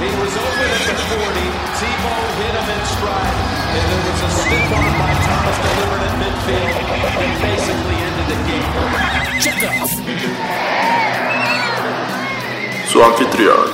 He 0.00 0.08
was 0.16 0.32
open 0.32 0.64
at 0.64 0.84
the 0.88 0.96
40. 0.96 1.20
Tebow 1.76 2.20
hit 2.40 2.54
him 2.56 2.68
in 2.72 2.82
stride. 2.88 3.36
And 3.76 3.84
there 3.84 4.00
was 4.08 4.20
a 4.24 4.30
stiff 4.32 4.72
arm 4.72 4.94
by 4.96 5.12
Thomas 5.28 5.58
delivered 5.60 6.02
at 6.08 6.14
midfield 6.16 6.72
and 7.20 7.34
basically 7.44 7.98
ended 8.08 8.26
the 8.32 8.40
game. 8.48 8.70
Su 12.88 12.98
anfitrión, 13.04 13.68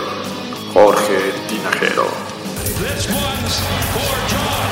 Jorge 0.75 1.33
Tinajero. 1.49 2.07
This 2.81 3.07
one's 3.09 3.61
for 3.95 4.19
John. 4.29 4.67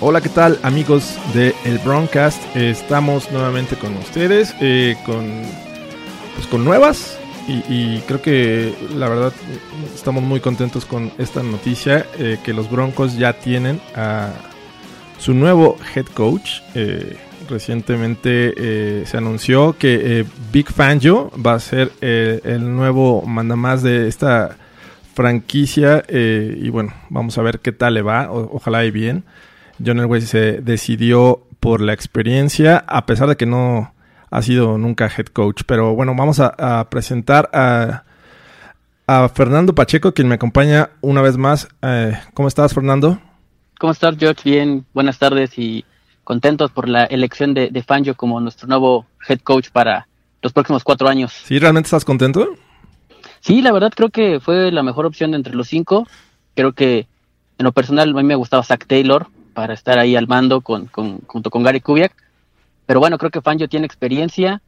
Hola, 0.00 0.20
¿qué 0.20 0.28
tal 0.28 0.60
amigos 0.62 1.18
de 1.34 1.56
El 1.64 1.80
Broncast? 1.80 2.40
Estamos 2.54 3.32
nuevamente 3.32 3.74
con 3.74 3.96
ustedes, 3.96 4.54
eh, 4.60 4.96
con, 5.04 5.42
pues, 6.38 6.46
con 6.46 6.64
nuevas 6.64 7.18
y, 7.48 7.98
creo 8.06 8.22
que 8.22 8.72
la 8.94 9.08
verdad 9.08 9.32
estamos 9.92 10.22
muy 10.22 10.38
contentos 10.38 10.84
con 10.84 11.10
esta 11.18 11.42
noticia 11.42 12.06
eh, 12.16 12.38
que 12.44 12.52
los 12.52 12.70
Broncos 12.70 13.18
ya 13.18 13.32
tienen 13.32 13.80
a 13.96 14.30
su 15.18 15.34
nuevo 15.34 15.76
head 15.94 16.06
coach. 16.14 16.60
Eh, 16.76 17.16
recientemente 17.48 18.52
eh, 18.56 19.04
se 19.04 19.16
anunció 19.16 19.76
que 19.76 20.26
Big 20.52 20.70
Fangio 20.70 21.32
va 21.44 21.54
a 21.54 21.60
ser 21.60 21.90
el 22.00 22.76
nuevo 22.76 23.22
mandamás 23.22 23.82
de 23.82 24.06
esta 24.06 24.56
franquicia 25.14 26.04
y 26.08 26.68
bueno, 26.68 26.94
vamos 27.08 27.36
a 27.36 27.42
ver 27.42 27.58
qué 27.58 27.72
tal 27.72 27.94
le 27.94 28.02
va, 28.02 28.30
ojalá 28.30 28.84
y 28.84 28.92
bien. 28.92 29.24
John 29.84 29.98
Elway 29.98 30.20
se 30.20 30.60
decidió 30.60 31.42
por 31.58 31.80
la 31.80 31.94
experiencia, 31.94 32.84
a 32.86 33.06
pesar 33.06 33.28
de 33.28 33.36
que 33.36 33.46
no 33.46 33.92
ha 34.30 34.42
sido 34.42 34.78
nunca 34.78 35.06
head 35.16 35.26
coach. 35.26 35.62
Pero 35.66 35.94
bueno, 35.94 36.14
vamos 36.16 36.40
a, 36.40 36.54
a 36.80 36.88
presentar 36.90 37.50
a, 37.52 38.04
a 39.06 39.28
Fernando 39.28 39.74
Pacheco, 39.74 40.12
quien 40.12 40.28
me 40.28 40.34
acompaña 40.36 40.90
una 41.00 41.22
vez 41.22 41.36
más. 41.36 41.68
Eh, 41.82 42.18
¿Cómo 42.34 42.48
estás, 42.48 42.74
Fernando? 42.74 43.18
¿Cómo 43.78 43.92
estás, 43.92 44.16
George? 44.18 44.42
Bien, 44.50 44.84
buenas 44.92 45.18
tardes 45.18 45.58
y 45.58 45.84
contentos 46.24 46.70
por 46.70 46.88
la 46.88 47.04
elección 47.04 47.54
de, 47.54 47.70
de 47.70 47.82
Fangio 47.82 48.14
como 48.14 48.40
nuestro 48.40 48.68
nuevo 48.68 49.06
head 49.28 49.40
coach 49.40 49.70
para 49.70 50.08
los 50.42 50.52
próximos 50.52 50.84
cuatro 50.84 51.08
años. 51.08 51.32
¿Sí, 51.44 51.58
realmente 51.58 51.86
estás 51.86 52.04
contento? 52.04 52.46
Sí, 53.40 53.62
la 53.62 53.72
verdad 53.72 53.92
creo 53.94 54.10
que 54.10 54.40
fue 54.40 54.70
la 54.72 54.82
mejor 54.82 55.06
opción 55.06 55.30
de 55.30 55.36
entre 55.36 55.54
los 55.54 55.68
cinco. 55.68 56.06
Creo 56.54 56.72
que 56.72 57.06
en 57.56 57.64
lo 57.64 57.72
personal 57.72 58.10
a 58.10 58.12
mí 58.12 58.22
me 58.24 58.34
gustaba 58.34 58.62
Zach 58.64 58.84
Taylor 58.86 59.28
para 59.54 59.74
estar 59.74 59.98
ahí 59.98 60.16
al 60.16 60.26
mando 60.26 60.60
con, 60.60 60.86
con- 60.86 61.20
junto 61.26 61.50
con 61.50 61.62
Gary 61.62 61.80
Kubiak. 61.80 62.12
Pero 62.88 63.00
bueno, 63.00 63.18
creo 63.18 63.30
que 63.30 63.42
Fangio 63.42 63.68
tiene 63.68 63.84
experiencia, 63.84 64.62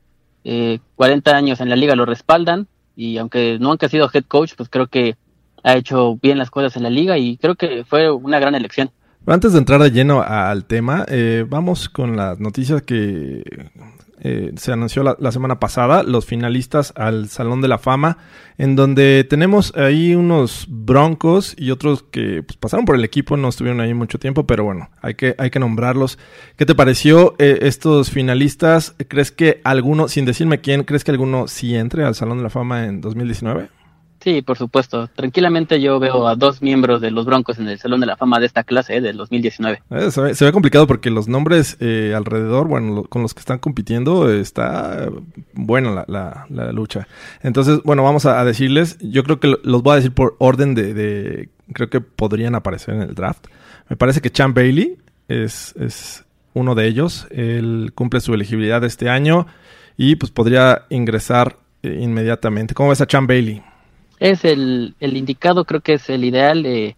eh, 0.45 0.81
40 0.97 1.35
años 1.35 1.59
en 1.63 1.71
la 1.71 1.75
liga 1.75 1.97
lo 1.97 2.05
respaldan 2.05 2.69
y 2.95 3.17
aunque 3.17 3.57
nunca 3.59 3.87
ha 3.87 3.89
sido 3.89 4.11
head 4.13 4.25
coach, 4.29 4.53
pues 4.59 4.69
creo 4.69 4.89
que 4.89 5.17
ha 5.65 5.75
hecho 5.75 6.19
bien 6.21 6.37
las 6.37 6.51
cosas 6.51 6.77
en 6.77 6.83
la 6.83 6.91
liga 6.91 7.17
y 7.17 7.39
creo 7.39 7.55
que 7.55 7.83
fue 7.83 8.11
una 8.11 8.39
gran 8.39 8.55
elección. 8.55 8.91
Pero 9.25 9.35
antes 9.35 9.55
de 9.55 9.59
entrar 9.59 9.81
de 9.81 9.91
lleno 9.91 10.21
al 10.21 10.67
tema, 10.67 11.07
eh, 11.09 11.47
vamos 11.49 11.89
con 11.89 12.15
las 12.15 12.39
noticias 12.39 12.83
que 12.83 13.43
eh, 14.21 14.53
se 14.57 14.73
anunció 14.73 15.03
la, 15.03 15.33
semana 15.33 15.59
pasada, 15.59 16.03
los 16.03 16.27
finalistas 16.27 16.93
al 16.97 17.29
Salón 17.29 17.61
de 17.61 17.69
la 17.69 17.79
Fama, 17.79 18.19
en 18.59 18.77
donde 18.77 19.25
tenemos 19.25 19.75
ahí 19.77 20.15
unos 20.15 20.67
broncos 20.69 21.55
y 21.57 21.71
otros 21.71 22.03
que 22.03 22.43
pues, 22.43 22.57
pasaron 22.59 22.85
por 22.85 22.97
el 22.97 23.05
equipo, 23.05 23.37
no 23.37 23.49
estuvieron 23.49 23.81
ahí 23.81 23.95
mucho 23.95 24.19
tiempo, 24.19 24.47
pero 24.47 24.65
bueno, 24.65 24.91
hay 25.01 25.15
que, 25.15 25.35
hay 25.39 25.51
que 25.51 25.59
nombrarlos. 25.59 26.19
¿Qué 26.57 26.67
te 26.67 26.75
pareció 26.75 27.35
eh, 27.39 27.61
estos 27.63 28.11
finalistas? 28.11 28.95
¿Crees 29.09 29.33
que 29.33 29.61
alguno, 29.65 30.09
sin 30.09 30.27
decirme 30.27 30.61
quién, 30.61 30.85
crees 30.85 31.05
que 31.05 31.13
alguno 31.13 31.49
sí 31.49 31.75
entre 31.75 32.05
al 32.05 32.15
Salón 32.15 32.39
de 32.39 32.45
la 32.45 32.51
Fama 32.51 32.85
en 32.85 33.01
2019? 33.01 33.80
Sí, 34.23 34.43
por 34.43 34.59
supuesto. 34.59 35.09
Tranquilamente 35.17 35.81
yo 35.81 35.99
veo 35.99 36.29
a 36.29 36.37
dos 36.37 36.61
miembros 36.61 37.01
de 37.01 37.11
los 37.11 37.25
Broncos 37.25 37.59
en 37.59 37.69
el 37.69 37.79
Salón 37.79 38.01
de 38.01 38.07
la 38.07 38.17
Fama 38.19 38.39
de 38.39 38.45
esta 38.47 38.65
clase 38.65 38.97
eh, 38.97 39.01
del 39.01 39.17
2019. 39.17 39.83
Eh, 39.91 40.11
se, 40.11 40.21
ve, 40.21 40.35
se 40.35 40.45
ve 40.45 40.53
complicado 40.53 40.87
porque 40.87 41.09
los 41.11 41.27
nombres 41.27 41.79
eh, 41.81 42.13
alrededor, 42.15 42.69
bueno, 42.69 42.95
lo- 42.95 43.05
con 43.05 43.23
los 43.23 43.33
que 43.33 43.41
están 43.41 43.59
compitiendo, 43.61 44.31
está 44.31 45.09
buena 45.55 45.91
la, 45.91 46.05
la- 46.07 46.47
la 46.51 46.73
lucha. 46.73 47.09
Entonces, 47.43 47.81
bueno, 47.83 48.03
vamos 48.03 48.27
a, 48.27 48.45
decirles, 48.45 48.99
yo 49.01 49.25
creo 49.25 49.41
que 49.41 49.49
lo- 49.49 49.61
los 49.65 49.83
voy 49.83 49.95
a 49.95 49.97
decir 49.97 50.13
por 50.13 50.37
orden 50.39 50.75
de, 50.75 50.93
de- 50.93 51.49
creo 51.73 51.89
que 51.89 52.01
podrían 52.03 52.55
aparecer 52.55 52.95
en 52.95 53.03
el 53.03 53.15
draft. 53.15 53.47
Me 53.89 53.97
parece 53.97 54.21
que 54.21 54.29
Chan 54.31 54.53
Bailey 54.53 54.99
es, 55.29 55.75
es 55.81 56.25
uno 56.53 56.75
de 56.75 56.87
ellos. 56.89 57.27
Él 57.31 57.93
cumple 57.95 58.21
su 58.21 58.35
elegibilidad 58.35 58.85
este 58.85 59.09
año 59.09 59.47
y 59.97 60.17
pues 60.17 60.31
podría 60.31 60.83
ingresar 60.91 61.57
eh, 61.83 61.99
inmediatamente. 62.03 62.75
¿Cómo 62.75 62.91
ves 62.91 63.01
a 63.01 63.07
Chan 63.07 63.27
Bailey? 63.27 63.63
Es 64.21 64.45
el, 64.45 64.95
el 65.01 65.17
indicado, 65.17 65.65
creo 65.65 65.81
que 65.81 65.95
es 65.95 66.09
el 66.09 66.25
ideal. 66.25 66.65
eh, 66.65 66.95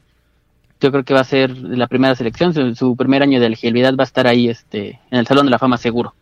yo 0.81 0.91
creo 0.91 1.05
que 1.05 1.15
va 1.15 1.21
a 1.21 1.25
ser 1.25 1.57
la 1.57 1.87
primera 1.87 2.15
selección. 2.17 2.75
Su, 2.75 2.97
primer 2.97 3.23
año 3.23 3.41
de 3.41 3.47
elegibilidad 3.47 3.95
va 3.95 4.03
a 4.03 4.05
estar 4.05 4.27
ahí 4.27 4.49
este, 4.49 5.01
en 5.11 5.19
el 5.19 5.27
Salón 5.27 5.47
de 5.47 5.51
la 5.51 5.59
Fama 5.61 5.79
seguro. 5.79 6.13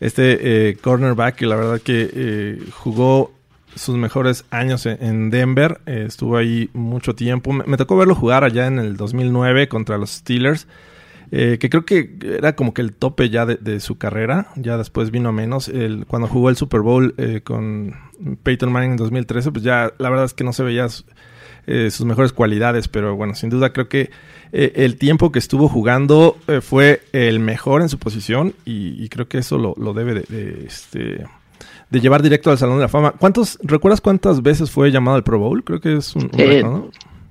este 0.00 0.68
eh, 0.68 0.76
cornerback 0.76 1.36
que 1.36 1.46
la 1.46 1.56
verdad 1.56 1.80
que 1.80 2.10
eh, 2.12 2.62
jugó 2.72 3.32
sus 3.74 3.96
mejores 3.96 4.44
años 4.50 4.84
en, 4.84 5.02
en 5.02 5.30
Denver, 5.30 5.80
estuvo 5.86 6.36
ahí 6.36 6.68
mucho 6.74 7.14
tiempo. 7.14 7.52
Me 7.52 7.76
tocó 7.78 7.96
verlo 7.96 8.14
jugar 8.14 8.44
allá 8.44 8.66
en 8.66 8.78
el 8.78 8.96
2009 8.98 9.68
contra 9.68 9.96
los 9.96 10.10
Steelers, 10.10 10.66
eh, 11.32 11.58
que 11.60 11.70
creo 11.70 11.84
que 11.84 12.16
era 12.22 12.56
como 12.56 12.74
que 12.74 12.82
el 12.82 12.92
tope 12.92 13.30
ya 13.30 13.46
de, 13.46 13.56
de 13.56 13.80
su 13.80 13.98
carrera, 13.98 14.48
ya 14.56 14.76
después 14.76 15.10
vino 15.10 15.28
a 15.28 15.32
menos. 15.32 15.68
El, 15.68 16.06
cuando 16.06 16.28
jugó 16.28 16.50
el 16.50 16.56
Super 16.56 16.80
Bowl 16.80 17.14
eh, 17.18 17.40
con 17.44 17.94
Peyton 18.42 18.72
Manning 18.72 18.92
en 18.92 18.96
2013, 18.96 19.52
pues 19.52 19.64
ya 19.64 19.92
la 19.98 20.10
verdad 20.10 20.24
es 20.26 20.34
que 20.34 20.44
no 20.44 20.52
se 20.52 20.62
veía 20.64 20.88
su- 20.88 21.04
eh, 21.66 21.90
sus 21.90 22.06
mejores 22.06 22.32
cualidades, 22.32 22.88
pero 22.88 23.14
bueno, 23.16 23.34
sin 23.34 23.50
duda 23.50 23.72
creo 23.72 23.88
que 23.88 24.10
eh, 24.50 24.72
el 24.76 24.96
tiempo 24.96 25.30
que 25.30 25.38
estuvo 25.38 25.68
jugando 25.68 26.36
eh, 26.48 26.60
fue 26.62 27.02
el 27.12 27.38
mejor 27.38 27.82
en 27.82 27.88
su 27.88 27.98
posición 27.98 28.54
y, 28.64 29.00
y 29.02 29.08
creo 29.08 29.28
que 29.28 29.38
eso 29.38 29.58
lo, 29.58 29.74
lo 29.76 29.92
debe 29.92 30.14
de, 30.14 30.22
de, 30.28 30.64
este, 30.66 31.26
de 31.90 32.00
llevar 32.00 32.22
directo 32.22 32.50
al 32.50 32.58
Salón 32.58 32.76
de 32.78 32.82
la 32.82 32.88
Fama. 32.88 33.12
¿Cuántos, 33.12 33.58
¿Recuerdas 33.62 34.00
cuántas 34.00 34.42
veces 34.42 34.70
fue 34.70 34.90
llamado 34.90 35.16
al 35.16 35.22
Pro 35.22 35.38
Bowl? 35.38 35.62
Creo 35.62 35.80
que 35.80 35.96
es 35.98 36.16
un, 36.16 36.24
un 36.24 36.30
récord, 36.48 36.72
¿no? 36.72 36.90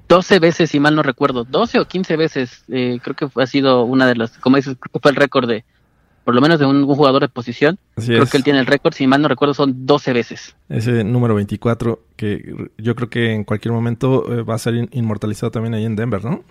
12 0.09 0.39
veces, 0.39 0.69
si 0.71 0.79
mal 0.79 0.95
no 0.95 1.03
recuerdo. 1.03 1.45
12 1.45 1.79
o 1.79 1.85
15 1.85 2.17
veces. 2.17 2.63
eh, 2.67 2.99
creo 3.01 3.15
que 3.15 3.29
ha 3.41 3.47
sido 3.47 3.83
una 3.85 4.07
de 4.07 4.15
las, 4.15 4.37
como 4.39 4.57
dices, 4.57 4.75
creo 4.79 4.91
que 4.91 4.99
fue 4.99 5.11
el 5.11 5.15
récord 5.17 5.47
de, 5.47 5.63
por 6.25 6.35
lo 6.35 6.41
menos 6.41 6.59
de 6.59 6.65
un, 6.65 6.83
un 6.83 6.95
jugador 6.95 7.21
de 7.21 7.29
posición. 7.29 7.77
Así 7.95 8.07
creo 8.07 8.23
es. 8.23 8.29
que 8.31 8.37
él 8.37 8.43
tiene 8.43 8.59
el 8.59 8.65
récord, 8.65 8.93
si 8.93 9.07
mal 9.07 9.21
no 9.21 9.27
recuerdo, 9.27 9.53
son 9.53 9.85
12 9.85 10.11
veces. 10.13 10.55
Ese 10.67 11.03
número 11.03 11.35
24 11.35 11.99
que 12.17 12.69
yo 12.77 12.95
creo 12.95 13.09
que 13.09 13.33
en 13.33 13.43
cualquier 13.45 13.71
momento 13.73 14.25
eh, 14.33 14.41
va 14.43 14.55
a 14.55 14.59
ser 14.59 14.75
in- 14.75 14.89
inmortalizado 14.91 15.51
también 15.51 15.73
ahí 15.75 15.85
en 15.85 15.95
Denver, 15.95 16.23
¿no? 16.25 16.43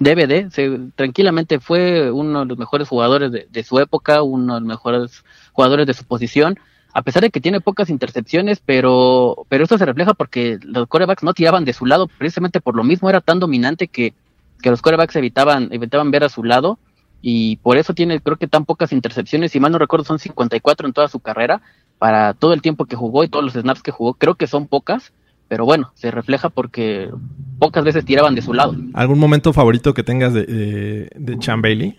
DVD, 0.00 0.50
se, 0.50 0.78
tranquilamente 0.96 1.60
fue 1.60 2.10
uno 2.10 2.40
de 2.40 2.46
los 2.46 2.58
mejores 2.58 2.88
jugadores 2.88 3.30
de, 3.30 3.46
de 3.50 3.62
su 3.62 3.78
época, 3.78 4.22
uno 4.22 4.54
de 4.54 4.60
los 4.60 4.66
mejores 4.68 5.22
jugadores 5.52 5.86
de 5.86 5.94
su 5.94 6.04
posición, 6.04 6.58
a 6.94 7.02
pesar 7.02 7.22
de 7.22 7.30
que 7.30 7.40
tiene 7.40 7.60
pocas 7.60 7.90
intercepciones, 7.90 8.60
pero, 8.64 9.46
pero 9.48 9.64
esto 9.64 9.78
se 9.78 9.86
refleja 9.86 10.14
porque 10.14 10.58
los 10.62 10.86
corebacks 10.88 11.22
no 11.22 11.32
tiraban 11.32 11.64
de 11.64 11.72
su 11.72 11.86
lado, 11.86 12.06
precisamente 12.06 12.60
por 12.60 12.76
lo 12.76 12.84
mismo 12.84 13.08
era 13.08 13.20
tan 13.20 13.40
dominante 13.40 13.88
que, 13.88 14.14
que 14.60 14.70
los 14.70 14.82
corebacks 14.82 15.16
evitaban, 15.16 15.68
evitaban 15.72 16.10
ver 16.10 16.24
a 16.24 16.28
su 16.28 16.44
lado, 16.44 16.78
y 17.22 17.56
por 17.56 17.78
eso 17.78 17.94
tiene 17.94 18.20
creo 18.20 18.36
que 18.36 18.48
tan 18.48 18.64
pocas 18.64 18.92
intercepciones, 18.92 19.52
si 19.52 19.60
mal 19.60 19.72
no 19.72 19.78
recuerdo 19.78 20.04
son 20.04 20.18
54 20.18 20.86
en 20.86 20.92
toda 20.92 21.08
su 21.08 21.20
carrera, 21.20 21.62
para 21.98 22.34
todo 22.34 22.52
el 22.52 22.60
tiempo 22.62 22.84
que 22.84 22.96
jugó 22.96 23.24
y 23.24 23.28
todos 23.28 23.44
los 23.44 23.54
snaps 23.54 23.82
que 23.82 23.92
jugó, 23.92 24.14
creo 24.14 24.34
que 24.34 24.46
son 24.46 24.66
pocas, 24.66 25.12
pero 25.48 25.64
bueno, 25.64 25.92
se 25.94 26.10
refleja 26.10 26.50
porque 26.50 27.10
pocas 27.58 27.84
veces 27.84 28.04
tiraban 28.04 28.34
de 28.34 28.42
su 28.42 28.52
lado. 28.52 28.74
¿Algún 28.94 29.18
momento 29.18 29.52
favorito 29.52 29.94
que 29.94 30.02
tengas 30.02 30.34
de, 30.34 30.44
de, 30.44 31.10
de 31.14 31.38
Chan 31.38 31.62
Bailey? 31.62 31.96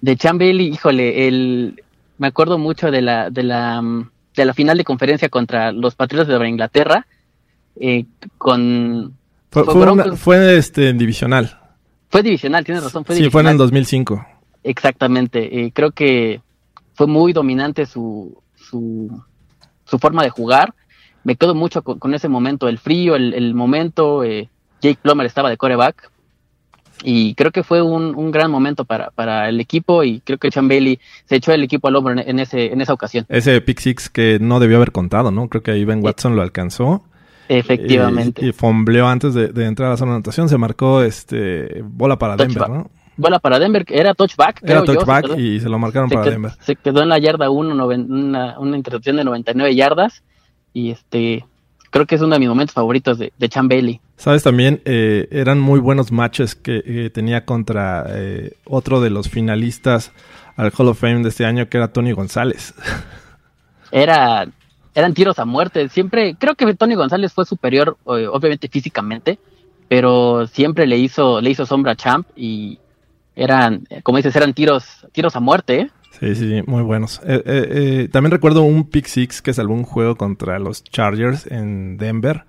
De 0.00 0.16
Chan 0.16 0.38
Bailey, 0.38 0.68
híjole, 0.68 1.28
el, 1.28 1.82
me 2.18 2.28
acuerdo 2.28 2.56
mucho 2.58 2.90
de 2.90 3.02
la, 3.02 3.30
de 3.30 3.42
la, 3.42 3.82
mm, 3.82 4.10
de 4.34 4.44
la 4.44 4.54
final 4.54 4.76
de 4.78 4.84
conferencia 4.84 5.28
contra 5.28 5.72
los 5.72 5.94
Patriotas 5.94 6.28
de 6.28 6.48
Inglaterra, 6.48 7.06
eh, 7.80 8.04
con... 8.38 9.14
Fue, 9.50 9.64
fue 9.64 9.90
una- 9.90 10.52
este, 10.52 10.92
divisional. 10.92 11.58
fue 12.08 12.22
divisional, 12.22 12.64
tienes 12.64 12.82
razón, 12.82 13.04
fue 13.04 13.14
sí, 13.16 13.22
fue 13.30 13.42
en 13.42 13.46
divisional. 13.46 13.52
el 13.52 13.58
2005. 13.58 14.26
Exactamente, 14.64 15.60
eh, 15.66 15.72
creo 15.72 15.90
que 15.92 16.40
fue 16.94 17.06
muy 17.06 17.32
dominante 17.32 17.86
su, 17.86 18.40
su, 18.56 19.22
su 19.84 19.98
forma 19.98 20.22
de 20.22 20.30
jugar 20.30 20.74
me 21.22 21.36
quedo 21.36 21.54
mucho 21.54 21.80
con, 21.82 21.98
con 21.98 22.12
ese 22.12 22.28
momento, 22.28 22.68
el 22.68 22.78
frío, 22.78 23.16
el, 23.16 23.32
el 23.32 23.54
momento, 23.54 24.24
eh, 24.24 24.50
Jake 24.82 24.98
Plummer 25.00 25.24
estaba 25.26 25.48
de 25.48 25.56
coreback, 25.56 26.10
y 27.02 27.34
creo 27.34 27.50
que 27.50 27.62
fue 27.62 27.82
un, 27.82 28.14
un, 28.14 28.30
gran 28.30 28.50
momento 28.50 28.84
para, 28.84 29.10
para 29.10 29.48
el 29.48 29.60
equipo 29.60 30.04
y 30.04 30.20
creo 30.20 30.38
que 30.38 30.50
Sean 30.50 30.68
Bailey 30.68 30.98
se 31.26 31.36
echó 31.36 31.52
el 31.52 31.62
equipo 31.62 31.88
al 31.88 31.96
hombro 31.96 32.12
en, 32.12 32.20
en, 32.20 32.38
ese, 32.38 32.72
en 32.72 32.80
esa 32.80 32.92
ocasión. 32.92 33.26
Ese 33.28 33.60
pick 33.60 33.80
six 33.80 34.08
que 34.08 34.38
no 34.40 34.60
debió 34.60 34.76
haber 34.76 34.92
contado, 34.92 35.30
¿no? 35.30 35.48
Creo 35.48 35.62
que 35.62 35.72
ahí 35.72 35.84
Ben 35.84 36.02
Watson 36.02 36.36
lo 36.36 36.42
alcanzó. 36.42 37.04
Efectivamente. 37.48 38.44
Y, 38.44 38.50
y 38.50 38.52
fombleó 38.52 39.06
antes 39.06 39.34
de, 39.34 39.48
de, 39.48 39.66
entrar 39.66 39.88
a 39.88 39.90
la 39.92 39.96
zona 39.96 40.12
de 40.12 40.16
anotación, 40.16 40.48
se 40.48 40.56
marcó 40.56 41.02
este 41.02 41.82
bola 41.84 42.18
para 42.18 42.36
touchback. 42.36 42.68
Denver, 42.68 42.84
¿no? 42.84 42.90
Bola 43.16 43.38
para 43.38 43.58
Denver, 43.58 43.84
era 43.88 44.14
touchback. 44.14 44.62
Era 44.62 44.82
creo 44.82 44.96
touchback 44.96 45.28
yo, 45.28 45.36
y 45.36 45.60
se 45.60 45.68
lo 45.68 45.78
marcaron 45.78 46.08
se 46.08 46.14
para 46.14 46.24
quedó, 46.24 46.32
Denver. 46.32 46.52
Se 46.60 46.76
quedó 46.76 47.02
en 47.02 47.08
la 47.10 47.18
yarda 47.18 47.50
1, 47.50 47.86
una, 47.86 48.58
una 48.58 48.76
intercepción 48.76 49.16
de 49.16 49.24
99 49.24 49.74
yardas 49.74 50.22
y 50.72 50.90
este 50.90 51.44
creo 51.90 52.06
que 52.06 52.16
es 52.16 52.22
uno 52.22 52.34
de 52.34 52.40
mis 52.40 52.48
momentos 52.48 52.74
favoritos 52.74 53.18
de, 53.18 53.32
de 53.38 53.48
Chan 53.48 53.68
Bailey. 53.68 54.00
Sabes, 54.16 54.42
también 54.42 54.80
eh, 54.84 55.28
eran 55.30 55.60
muy 55.60 55.80
buenos 55.80 56.12
matches 56.12 56.54
que 56.54 56.82
eh, 56.84 57.10
tenía 57.10 57.44
contra 57.44 58.04
eh, 58.08 58.56
otro 58.64 59.00
de 59.00 59.10
los 59.10 59.28
finalistas 59.28 60.12
al 60.56 60.72
Hall 60.76 60.88
of 60.88 61.00
Fame 61.00 61.22
de 61.22 61.28
este 61.28 61.44
año, 61.44 61.68
que 61.68 61.76
era 61.76 61.92
Tony 61.92 62.12
González. 62.12 62.74
Era, 63.90 64.48
eran 64.92 65.14
tiros 65.14 65.38
a 65.38 65.44
muerte. 65.44 65.88
Siempre, 65.88 66.34
creo 66.36 66.56
que 66.56 66.74
Tony 66.74 66.96
González 66.96 67.32
fue 67.32 67.44
superior, 67.44 67.96
obviamente 68.02 68.66
físicamente, 68.66 69.38
pero 69.86 70.48
siempre 70.48 70.88
le 70.88 70.98
hizo, 70.98 71.40
le 71.40 71.50
hizo 71.50 71.64
sombra 71.64 71.92
a 71.92 71.96
Champ 71.96 72.26
y 72.34 72.80
eran, 73.36 73.86
como 74.02 74.16
dices, 74.16 74.34
eran 74.34 74.52
tiros, 74.52 75.06
tiros 75.12 75.36
a 75.36 75.40
muerte. 75.40 75.90
Sí, 76.20 76.34
sí, 76.34 76.62
muy 76.66 76.82
buenos. 76.82 77.20
Eh, 77.24 77.42
eh, 77.44 77.68
eh, 78.04 78.08
también 78.10 78.30
recuerdo 78.30 78.62
un 78.62 78.88
pick 78.88 79.06
six 79.06 79.42
que 79.42 79.52
salvó 79.52 79.74
un 79.74 79.82
juego 79.82 80.16
contra 80.16 80.58
los 80.58 80.84
Chargers 80.84 81.46
en 81.46 81.96
Denver. 81.96 82.44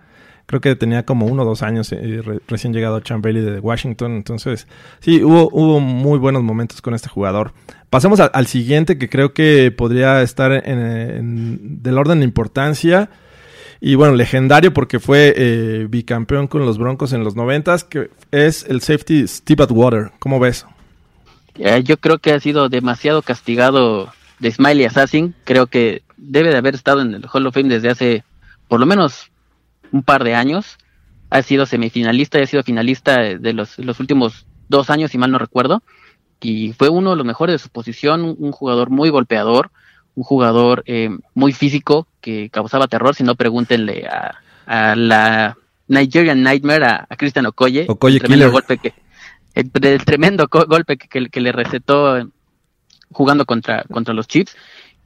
Creo 0.46 0.62
que 0.62 0.76
tenía 0.76 1.06
como 1.06 1.26
uno 1.26 1.42
o 1.42 1.46
dos 1.46 1.64
años 1.64 1.92
eh, 1.92 2.22
re 2.24 2.40
recién 2.48 2.74
llegado 2.74 2.98
a 2.98 3.02
Chan 3.02 3.22
Bailey 3.22 3.44
de 3.44 3.60
Washington. 3.60 4.16
Entonces, 4.16 4.68
sí, 5.00 5.24
hubo, 5.24 5.50
hubo 5.52 5.80
muy 5.80 6.20
buenos 6.20 6.44
momentos 6.44 6.82
con 6.82 6.94
este 6.94 7.10
jugador. 7.10 7.54
Pasemos 7.90 8.20
al 8.20 8.48
siguiente 8.48 8.98
que 8.98 9.10
creo 9.10 9.34
que 9.34 9.72
podría 9.72 10.22
estar 10.22 10.52
en, 10.52 10.80
en, 10.80 11.84
del 11.84 11.98
orden 11.98 12.20
de 12.20 12.26
importancia. 12.26 13.10
Y 13.82 13.96
bueno, 13.96 14.16
legendario 14.16 14.74
porque 14.74 15.00
fue 15.00 15.34
eh, 15.36 15.88
bicampeón 15.90 16.48
con 16.48 16.66
los 16.66 16.78
Broncos 16.78 17.14
en 17.14 17.24
los 17.24 17.36
noventas, 17.36 17.84
que 17.84 18.10
es 18.32 18.66
el 18.70 18.82
safety 18.82 19.28
Steve 19.28 19.64
Atwater. 19.64 20.12
¿Cómo 20.20 20.40
ves? 20.40 20.66
yo 21.86 21.96
creo 21.98 22.20
que 22.20 22.34
ha 22.34 22.40
sido 22.42 22.68
demasiado 22.68 23.22
castigado 23.22 24.12
de 24.40 24.52
Smiley 24.52 24.86
Assassin. 24.86 25.34
Creo 25.46 25.68
que 25.68 26.04
debe 26.18 26.50
de 26.50 26.58
haber 26.58 26.76
estado 26.76 27.02
en 27.02 27.14
el 27.14 27.26
Hall 27.32 27.48
of 27.48 27.54
Fame 27.54 27.70
desde 27.70 27.90
hace 27.90 28.24
por 28.68 28.80
lo 28.80 28.86
menos 28.86 29.32
un 29.92 30.04
par 30.04 30.24
de 30.24 30.36
años. 30.36 30.78
Ha 31.30 31.42
sido 31.42 31.66
semifinalista 31.66 32.40
y 32.40 32.44
ha 32.44 32.48
sido 32.48 32.64
finalista 32.64 33.20
de 33.20 33.54
los, 33.54 33.78
los 33.80 34.00
últimos 34.00 34.46
dos 34.70 34.90
años, 34.90 35.12
si 35.12 35.18
mal 35.18 35.32
no 35.32 35.38
recuerdo. 35.38 35.84
Y 36.42 36.74
fue 36.74 36.90
uno 36.90 37.12
de 37.12 37.16
los 37.16 37.26
mejores 37.26 37.54
de 37.54 37.60
su 37.60 37.70
posición, 37.70 38.36
un 38.38 38.52
jugador 38.52 38.90
muy 38.90 39.10
golpeador, 39.10 39.72
un 40.16 40.24
jugador 40.24 40.84
eh, 40.86 41.10
muy 41.34 41.54
físico 41.54 42.08
que 42.22 42.50
causaba 42.50 42.88
terror. 42.88 43.16
Si 43.16 43.24
no, 43.24 43.36
pregúntenle 43.36 44.08
a, 44.08 44.36
a 44.66 44.96
la 44.96 45.58
Nigerian 45.88 46.44
Nightmare, 46.44 46.86
a, 46.86 47.08
a 47.10 47.16
Christian 47.16 47.46
Okoye. 47.46 47.86
Okoye 47.88 48.16
el 48.16 48.22
tremendo 48.22 48.52
golpe 48.52 48.78
que, 48.78 48.94
el, 49.54 49.72
el 49.82 50.06
tremendo 50.06 50.48
golpe 50.48 50.98
que, 50.98 51.08
que, 51.08 51.30
que, 51.30 51.42
le 51.42 51.52
recetó 51.52 52.30
jugando 53.12 53.46
contra, 53.46 53.84
contra 53.84 54.14
los 54.14 54.28
Chiefs. 54.28 54.56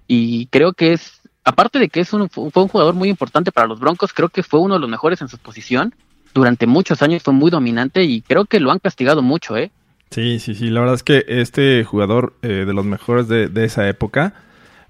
Y 0.07 0.47
creo 0.47 0.73
que 0.73 0.93
es, 0.93 1.18
aparte 1.43 1.79
de 1.79 1.89
que 1.89 2.01
es 2.01 2.13
un, 2.13 2.29
fue 2.29 2.63
un 2.63 2.67
jugador 2.67 2.93
muy 2.93 3.09
importante 3.09 3.51
para 3.51 3.67
los 3.67 3.79
Broncos, 3.79 4.13
creo 4.13 4.29
que 4.29 4.43
fue 4.43 4.59
uno 4.59 4.75
de 4.75 4.79
los 4.79 4.89
mejores 4.89 5.21
en 5.21 5.27
su 5.27 5.37
posición. 5.37 5.93
Durante 6.33 6.67
muchos 6.67 7.01
años 7.01 7.23
fue 7.23 7.33
muy 7.33 7.49
dominante 7.49 8.03
y 8.03 8.21
creo 8.21 8.45
que 8.45 8.59
lo 8.59 8.71
han 8.71 8.79
castigado 8.79 9.21
mucho, 9.21 9.57
¿eh? 9.57 9.71
Sí, 10.11 10.39
sí, 10.39 10.55
sí. 10.55 10.69
La 10.69 10.79
verdad 10.79 10.95
es 10.95 11.03
que 11.03 11.25
este 11.27 11.83
jugador 11.83 12.33
eh, 12.41 12.65
de 12.65 12.73
los 12.73 12.85
mejores 12.85 13.27
de, 13.27 13.49
esa 13.63 13.87
época, 13.87 14.33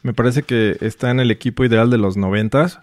me 0.01 0.13
parece 0.13 0.43
que 0.43 0.77
está 0.81 1.11
en 1.11 1.19
el 1.19 1.31
equipo 1.31 1.63
ideal 1.63 1.89
de 1.89 1.97
los 1.97 2.17
noventas. 2.17 2.79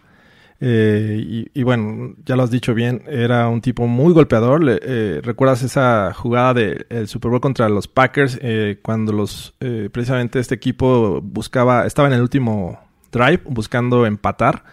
Eh, 0.58 1.22
y, 1.22 1.50
y, 1.52 1.62
bueno, 1.64 2.14
ya 2.24 2.34
lo 2.34 2.42
has 2.42 2.50
dicho 2.50 2.72
bien, 2.72 3.02
era 3.06 3.48
un 3.48 3.60
tipo 3.60 3.86
muy 3.86 4.12
golpeador. 4.12 4.62
Eh, 4.66 5.20
¿Recuerdas 5.22 5.62
esa 5.62 6.12
jugada 6.14 6.54
del 6.54 6.86
de 6.88 7.06
Super 7.06 7.30
Bowl 7.30 7.40
contra 7.40 7.68
los 7.68 7.88
Packers? 7.88 8.38
Eh, 8.42 8.78
cuando 8.82 9.12
los 9.12 9.54
precisamente 9.92 10.38
este 10.38 10.54
equipo 10.54 11.20
buscaba, 11.22 11.86
estaba 11.86 12.08
en 12.08 12.14
el 12.14 12.22
último 12.22 12.85
drive 13.10 13.42
buscando 13.44 14.06
empatar. 14.06 14.64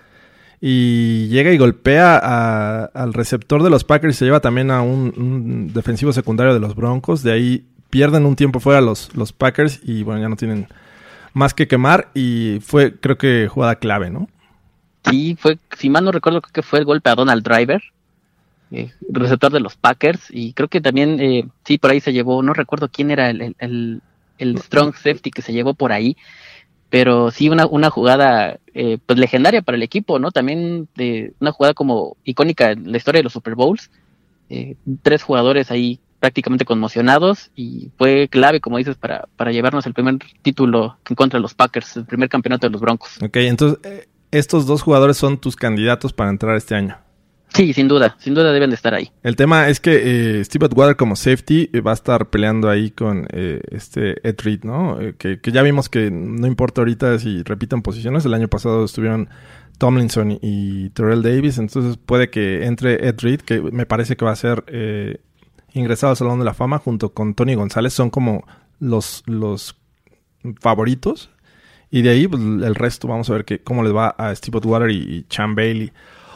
Y 0.62 1.28
llega 1.28 1.52
y 1.52 1.58
golpea 1.58 2.18
a, 2.24 2.86
al 2.86 3.14
receptor 3.14 3.64
de 3.64 3.70
los 3.70 3.84
Packers 3.84 4.16
y 4.16 4.18
se 4.20 4.26
lleva 4.26 4.40
también 4.40 4.72
a 4.72 4.82
un, 4.82 5.14
un, 5.18 5.74
defensivo 5.74 6.14
secundario 6.14 6.54
de 6.54 6.62
los 6.62 6.76
Broncos. 6.76 7.22
De 7.22 7.34
ahí 7.34 7.66
pierden 7.90 8.26
un 8.26 8.36
tiempo 8.38 8.62
fuera 8.62 8.80
los, 8.80 9.14
los 9.16 9.34
Packers 9.34 9.82
y 9.84 10.04
bueno, 10.04 10.22
ya 10.22 10.30
no 10.30 10.38
tienen 10.38 10.68
más 11.34 11.54
que 11.54 11.68
quemar. 11.68 12.10
Y 12.14 12.60
fue, 12.62 12.96
creo 12.98 13.18
que, 13.18 13.50
jugada 13.50 13.76
clave, 13.76 14.10
¿no? 14.10 14.30
Sí, 15.10 15.36
fue, 15.40 15.58
si 15.78 15.90
mal 15.90 16.06
no 16.06 16.12
recuerdo, 16.12 16.42
creo 16.42 16.54
que 16.54 16.62
fue 16.62 16.80
el 16.80 16.86
golpe 16.86 17.10
a 17.10 17.16
Donald 17.16 17.44
Driver, 17.44 17.84
eh, 18.72 18.92
receptor 19.10 19.52
de 19.52 19.60
los 19.60 19.76
Packers, 19.76 20.28
y 20.30 20.54
creo 20.54 20.70
que 20.70 20.82
también, 20.82 21.20
eh, 21.20 21.48
sí, 21.66 21.78
por 21.78 21.92
ahí 21.92 22.00
se 22.00 22.14
llevó, 22.14 22.42
no 22.42 22.54
recuerdo 22.54 22.90
quién 22.90 23.12
era 23.12 23.30
el, 23.30 23.56
el, 23.60 24.02
el, 24.38 24.58
strong 24.60 24.96
safety 24.96 25.30
que 25.30 25.42
se 25.42 25.54
llevó 25.54 25.74
por 25.74 25.92
ahí, 25.92 26.16
pero 26.94 27.32
sí 27.32 27.50
una, 27.50 27.66
una 27.66 27.90
jugada 27.90 28.60
eh, 28.76 29.00
pues 29.04 29.18
legendaria 29.18 29.64
para 29.64 29.76
el 29.76 29.82
equipo, 29.82 30.20
¿no? 30.20 30.30
También 30.30 30.88
de 30.94 31.34
una 31.40 31.52
jugada 31.52 31.74
como 31.74 32.18
icónica 32.24 32.70
en 32.70 32.92
la 32.92 32.98
historia 32.98 33.18
de 33.18 33.24
los 33.24 33.34
Super 33.34 33.56
Bowls, 33.56 33.90
eh, 34.52 34.76
tres 35.02 35.24
jugadores 35.24 35.72
ahí 35.72 36.00
prácticamente 36.20 36.66
conmocionados 36.66 37.50
y 37.56 37.90
fue 37.98 38.28
clave, 38.28 38.62
como 38.62 38.78
dices, 38.78 38.96
para, 38.96 39.28
para 39.38 39.52
llevarnos 39.52 39.88
el 39.88 39.96
primer 39.96 40.20
título 40.44 41.00
en 41.10 41.16
contra 41.16 41.40
de 41.40 41.42
los 41.42 41.56
Packers, 41.56 41.98
el 41.98 42.06
primer 42.06 42.30
campeonato 42.30 42.68
de 42.68 42.72
los 42.72 42.82
Broncos. 42.82 43.18
Ok, 43.24 43.38
entonces 43.38 44.08
estos 44.30 44.68
dos 44.68 44.84
jugadores 44.84 45.18
son 45.18 45.40
tus 45.40 45.56
candidatos 45.56 46.14
para 46.14 46.30
entrar 46.30 46.56
este 46.56 46.76
año. 46.76 47.00
Sí, 47.54 47.72
sin 47.74 47.88
duda, 47.88 48.16
sin 48.20 48.34
duda 48.34 48.52
deben 48.52 48.72
de 48.72 48.76
estar 48.76 48.96
ahí. 48.96 49.12
El 49.22 49.36
tema 49.36 49.70
es 49.70 49.80
que 49.80 50.40
eh, 50.40 50.44
Steve 50.44 50.66
Atwater 50.66 50.96
como 50.96 51.16
safety 51.16 51.70
eh, 51.72 51.82
va 51.82 51.92
a 51.92 51.94
estar 51.94 52.30
peleando 52.32 52.68
ahí 52.68 52.90
con 52.90 53.28
eh, 53.32 53.62
este 53.70 54.28
Ed 54.28 54.38
Reed, 54.44 54.64
¿no? 54.64 55.00
Eh, 55.00 55.16
que, 55.18 55.40
ya 55.52 55.62
vimos 55.62 55.88
que 55.88 56.10
no 56.10 56.48
importa 56.48 56.82
ahorita 56.82 57.20
si 57.20 57.44
repitan 57.44 57.84
posiciones. 57.84 58.26
El 58.26 58.34
año 58.34 58.48
pasado 58.48 58.84
estuvieron 58.84 59.30
Tomlinson 59.78 60.40
y 60.42 60.90
Terrell 60.92 61.22
Davis, 61.22 61.60
entonces 61.60 61.98
puede 61.98 62.32
que 62.32 62.66
entre 62.66 63.08
Ed 63.08 63.20
Reed, 63.20 63.42
que 63.42 63.62
me 63.62 63.86
parece 63.86 64.16
que 64.16 64.26
va 64.26 64.32
a 64.32 64.36
ser 64.36 64.64
eh, 64.68 65.20
ingresado 65.74 66.12
al 66.12 66.18
Salón 66.18 66.40
de 66.40 66.46
la 66.46 66.56
Fama 66.56 66.80
junto 66.80 67.14
con 67.14 67.36
Tony 67.36 67.54
González, 67.54 67.94
son 67.94 68.10
como 68.10 68.48
los, 68.80 69.24
los 69.28 69.76
favoritos. 70.60 71.30
Y 71.92 72.02
de 72.02 72.10
ahí, 72.10 72.28
pues, 72.28 72.42
el 72.42 72.74
resto, 72.74 73.08
vamos 73.08 73.30
a 73.30 73.34
ver 73.34 73.46
que, 73.46 73.62
cómo 73.62 73.84
les 73.84 73.94
va 73.94 74.08
a 74.18 74.34
Steve 74.34 74.58
Atwater 74.58 74.90
y, 74.90 75.18
y 75.18 75.26
Chan 75.30 75.54
Bailey. 75.54 75.92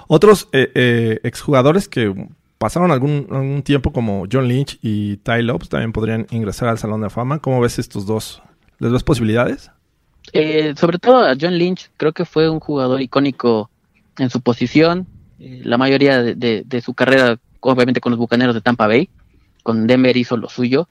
Otros 0.07 0.47
eh, 0.53 0.71
eh, 0.73 1.19
exjugadores 1.23 1.87
que 1.87 2.13
pasaron 2.57 2.91
algún, 2.91 3.61
tiempo, 3.63 3.91
como 3.91 4.25
John 4.31 4.47
Lynch 4.47 4.79
y 4.81 5.17
Ty 5.17 5.43
Lopes, 5.43 5.69
también 5.69 5.91
podrían 5.91 6.27
ingresar 6.31 6.69
al 6.69 6.77
Salón 6.77 7.01
de 7.01 7.05
la 7.05 7.09
Fama. 7.09 7.39
¿Cómo 7.39 7.61
ves 7.61 7.79
estos 7.79 8.05
dos? 8.05 8.41
¿Les 8.79 8.91
ves 8.91 9.03
posibilidades? 9.03 9.71
Eh, 10.33 10.73
sobre 10.77 10.99
todo 10.99 11.25
a 11.25 11.35
John 11.39 11.57
Lynch, 11.57 11.89
creo 11.97 12.13
que 12.13 12.25
fue 12.25 12.49
un 12.49 12.59
jugador 12.59 13.01
icónico 13.01 13.69
en 14.17 14.29
su 14.29 14.41
posición. 14.41 15.07
Eh, 15.39 15.61
la 15.63 15.77
mayoría 15.77 16.21
de, 16.23 16.63
de, 16.65 16.81
su 16.81 16.93
carrera, 16.93 17.37
obviamente, 17.59 18.01
con 18.01 18.11
los 18.11 18.19
bucaneros 18.19 18.55
de 18.55 18.61
Tampa 18.61 18.87
Bay. 18.87 19.09
Con 19.63 19.87
Denver 19.87 20.15
hizo 20.17 20.37
lo 20.37 20.49
suyo. 20.49 20.87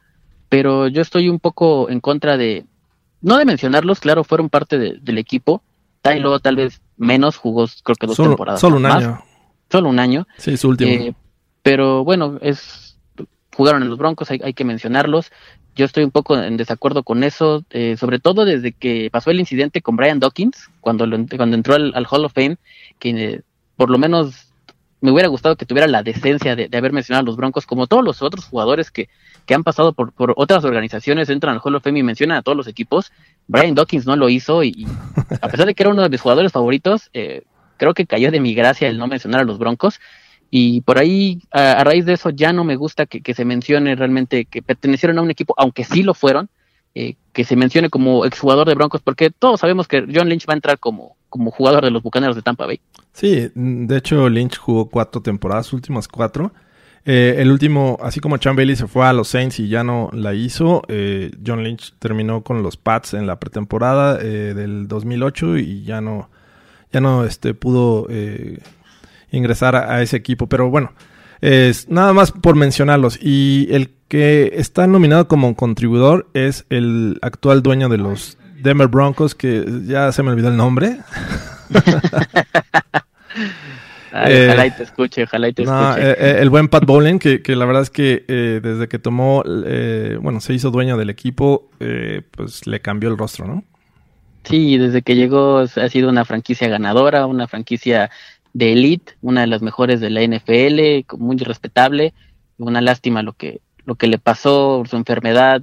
Pero 0.49 0.87
yo 0.89 1.03
estoy 1.03 1.29
un 1.29 1.41
poco 1.41 1.91
en 1.91 2.01
contra 2.01 2.37
de, 2.37 2.65
no 3.21 3.37
de 3.37 3.45
mencionarlos, 3.45 3.99
claro, 3.99 4.23
fueron 4.23 4.49
parte 4.49 4.79
de, 4.79 4.99
del 5.01 5.19
equipo. 5.19 5.63
Tylo 6.03 6.39
tal 6.39 6.57
vez 6.57 6.81
menos, 6.97 7.37
jugó 7.37 7.67
creo 7.83 7.97
que 7.97 8.07
dos 8.07 8.17
solo, 8.17 8.31
temporadas. 8.31 8.61
Solo 8.61 8.77
un 8.77 8.83
más. 8.83 8.97
año. 8.97 9.23
Solo 9.71 9.89
un 9.89 9.99
año. 9.99 10.27
Sí, 10.39 10.57
su 10.57 10.69
último. 10.69 10.91
Eh, 10.91 11.15
pero 11.63 12.05
bueno, 12.05 12.39
es 12.41 12.87
jugaron 13.57 13.83
en 13.83 13.89
los 13.89 13.99
Broncos, 13.99 14.31
hay, 14.31 14.41
hay, 14.45 14.53
que 14.53 14.65
mencionarlos. 14.65 15.33
Yo 15.75 15.87
estoy 15.87 16.05
un 16.05 16.11
poco 16.11 16.39
en 16.39 16.57
desacuerdo 16.57 17.03
con 17.03 17.25
eso, 17.25 17.65
eh, 17.71 17.97
sobre 17.97 18.19
todo 18.19 18.45
desde 18.45 18.73
que 18.73 19.09
pasó 19.11 19.31
el 19.31 19.41
incidente 19.41 19.81
con 19.81 19.97
Brian 19.97 20.21
Dawkins, 20.21 20.71
cuando, 20.81 21.07
lo, 21.07 21.19
cuando 21.37 21.57
entró 21.57 21.75
al, 21.75 21.93
al, 21.95 22.07
Hall 22.11 22.25
of 22.25 22.35
Fame, 22.35 22.59
que 22.99 23.11
eh, 23.11 23.41
por 23.77 23.91
lo 23.91 23.99
menos 23.99 24.46
me 25.01 25.11
hubiera 25.11 25.29
gustado 25.29 25.57
que 25.57 25.67
tuviera 25.67 25.87
la 25.87 26.03
decencia 26.03 26.57
de, 26.57 26.69
de, 26.69 26.79
haber 26.79 26.93
mencionado 26.93 27.23
a 27.23 27.27
los 27.27 27.37
Broncos, 27.37 27.67
como 27.67 27.87
todos 27.87 28.05
los 28.05 28.23
otros 28.23 28.47
jugadores 28.47 28.91
que, 28.91 29.09
que 29.45 29.55
han 29.55 29.63
pasado 29.63 29.93
por, 29.93 30.13
por 30.13 30.35
otras 30.37 30.65
organizaciones, 30.65 31.29
entran 31.29 31.55
al 31.55 31.61
Hall 31.63 31.75
of 31.75 31.83
Fame 31.83 32.01
y 32.01 32.03
mencionan 32.03 32.39
a 32.39 32.43
todos 32.43 32.57
los 32.57 32.67
equipos. 32.67 33.13
Brian 33.47 33.75
Dawkins 33.75 34.07
no 34.07 34.17
lo 34.17 34.29
hizo 34.29 34.65
y, 34.65 34.87
a 35.41 35.49
pesar 35.49 35.67
de 35.67 35.75
que 35.75 35.83
era 35.83 35.91
uno 35.91 36.03
de 36.03 36.09
mis 36.09 36.21
jugadores 36.21 36.53
favoritos, 36.53 37.11
eh, 37.13 37.43
creo 37.77 37.95
que 37.95 38.07
cayó 38.07 38.31
de 38.31 38.41
mi 38.41 38.55
gracia 38.55 38.89
el 38.89 38.99
no 38.99 39.07
mencionar 39.07 39.43
a 39.43 39.45
los 39.45 39.59
Broncos. 39.59 40.01
Y 40.51 40.81
por 40.83 40.99
ahí, 40.99 41.43
a, 41.51 41.73
a 41.73 41.85
raíz 41.85 42.07
de 42.07 42.15
eso, 42.15 42.31
ya 42.31 42.53
no 42.53 42.65
me 42.65 42.77
gusta 42.77 43.07
que, 43.07 43.21
que, 43.21 43.35
se 43.35 43.45
mencione 43.45 43.97
realmente 43.97 44.45
que 44.45 44.63
pertenecieron 44.63 45.19
a 45.19 45.23
un 45.23 45.31
equipo, 45.31 45.55
aunque 45.59 45.85
sí 45.85 46.03
lo 46.03 46.15
fueron, 46.15 46.49
eh, 46.95 47.17
que 47.35 47.45
se 47.45 47.57
mencione 47.57 47.91
como 47.91 48.25
exjugador 48.25 48.67
de 48.67 48.75
Broncos, 48.75 49.03
porque 49.03 49.31
todos 49.31 49.61
sabemos 49.61 49.87
que 49.87 50.07
John 50.13 50.31
Lynch 50.31 50.49
va 50.49 50.55
a 50.55 50.57
entrar 50.57 50.79
como, 50.79 51.17
como 51.37 51.51
jugador 51.51 51.85
de 51.85 51.91
los 51.91 52.03
Bucaneros 52.03 52.37
de 52.37 52.43
Tampa 52.43 52.67
Bay. 52.67 52.81
Sí, 53.13 53.51
de 53.55 53.97
hecho 53.97 54.29
Lynch 54.29 54.59
jugó 54.59 54.89
cuatro 54.89 55.21
temporadas, 55.23 55.73
últimas 55.73 56.09
cuatro. 56.09 56.53
Eh, 57.05 57.37
el 57.39 57.53
último, 57.53 57.99
así 58.03 58.19
como 58.19 58.37
Chan 58.37 58.57
Bailey 58.57 58.75
se 58.75 58.89
fue 58.89 59.07
a 59.07 59.13
los 59.13 59.29
Saints 59.29 59.61
y 59.61 59.69
ya 59.69 59.85
no 59.85 60.11
la 60.13 60.35
hizo, 60.35 60.83
eh, 60.89 61.31
John 61.47 61.63
Lynch 61.63 61.95
terminó 62.01 62.43
con 62.43 62.65
los 62.65 62.77
Pats 62.77 63.15
en 63.15 63.29
la 63.29 63.39
pretemporada 63.39 64.19
eh, 64.21 64.55
del 64.55 64.89
2008 64.89 65.59
y 65.59 65.85
ya 65.85 66.01
no, 66.01 66.29
ya 66.93 67.01
no 67.01 67.25
este, 67.25 67.55
pudo 67.55 68.09
eh, 68.11 68.59
ingresar 69.31 69.77
a, 69.77 69.95
a, 69.95 70.03
ese 70.03 70.17
equipo. 70.17 70.49
Pero 70.49 70.69
bueno, 70.69 70.93
es 71.41 71.89
nada 71.89 72.13
más 72.13 72.33
por 72.33 72.57
mencionarlos. 72.57 73.19
Y 73.23 73.69
el 73.71 73.95
que 74.09 74.53
está 74.57 74.89
nominado 74.89 75.29
como 75.29 75.55
contribuidor 75.55 76.29
es 76.35 76.67
el 76.71 77.19
actual 77.23 77.63
dueño 77.63 77.89
de 77.89 77.99
los 77.99 78.37
Denver 78.63 78.89
Broncos, 78.89 79.35
que 79.35 79.65
ya 79.85 80.13
se 80.13 80.23
me 80.23 80.31
olvidó 80.31 80.49
el 80.49 80.57
nombre. 80.57 80.99
Ay, 84.13 84.33
eh, 84.33 84.47
ojalá 84.47 84.67
y 84.67 84.71
te 84.71 84.83
escuche, 84.83 85.23
ojalá 85.25 85.49
y 85.49 85.53
te 85.53 85.65
no, 85.65 85.91
escuche. 85.91 86.11
Eh, 86.11 86.17
eh, 86.19 86.37
el 86.41 86.49
buen 86.49 86.69
Pat 86.69 86.87
Bowlen, 86.87 87.19
que, 87.19 87.43
que, 87.43 87.55
la 87.55 87.67
verdad 87.67 87.83
es 87.83 87.91
que 87.91 88.25
eh, 88.29 88.61
desde 88.63 88.89
que 88.89 88.99
tomó, 88.99 89.43
bueno, 90.21 90.41
se 90.41 90.55
hizo 90.55 90.71
dueño 90.71 90.97
del 90.97 91.11
equipo, 91.11 91.69
pues 92.31 92.67
le 92.67 92.81
cambió 92.81 93.11
el 93.11 93.19
rostro, 93.19 93.47
¿no? 93.47 93.65
Sí, 94.45 94.79
desde 94.79 95.03
que 95.03 95.17
llegó 95.17 95.59
ha 95.59 95.89
sido 95.89 96.09
una 96.09 96.25
franquicia 96.25 96.69
ganadora, 96.69 97.27
una 97.27 97.49
franquicia 97.49 98.11
de 98.53 98.73
elite, 98.73 99.15
una 99.21 99.43
de 99.43 99.49
las 99.49 99.61
mejores 99.61 100.01
de 100.01 100.09
la 100.09 100.23
NFL, 100.23 101.17
muy 101.19 101.37
respetable. 101.37 102.15
Una 102.59 102.81
lástima 102.81 103.23
lo 103.23 103.35
que, 103.35 103.61
lo 103.85 103.97
que 103.97 104.07
le 104.07 104.19
pasó, 104.19 104.83
su 104.89 104.97
enfermedad 104.97 105.63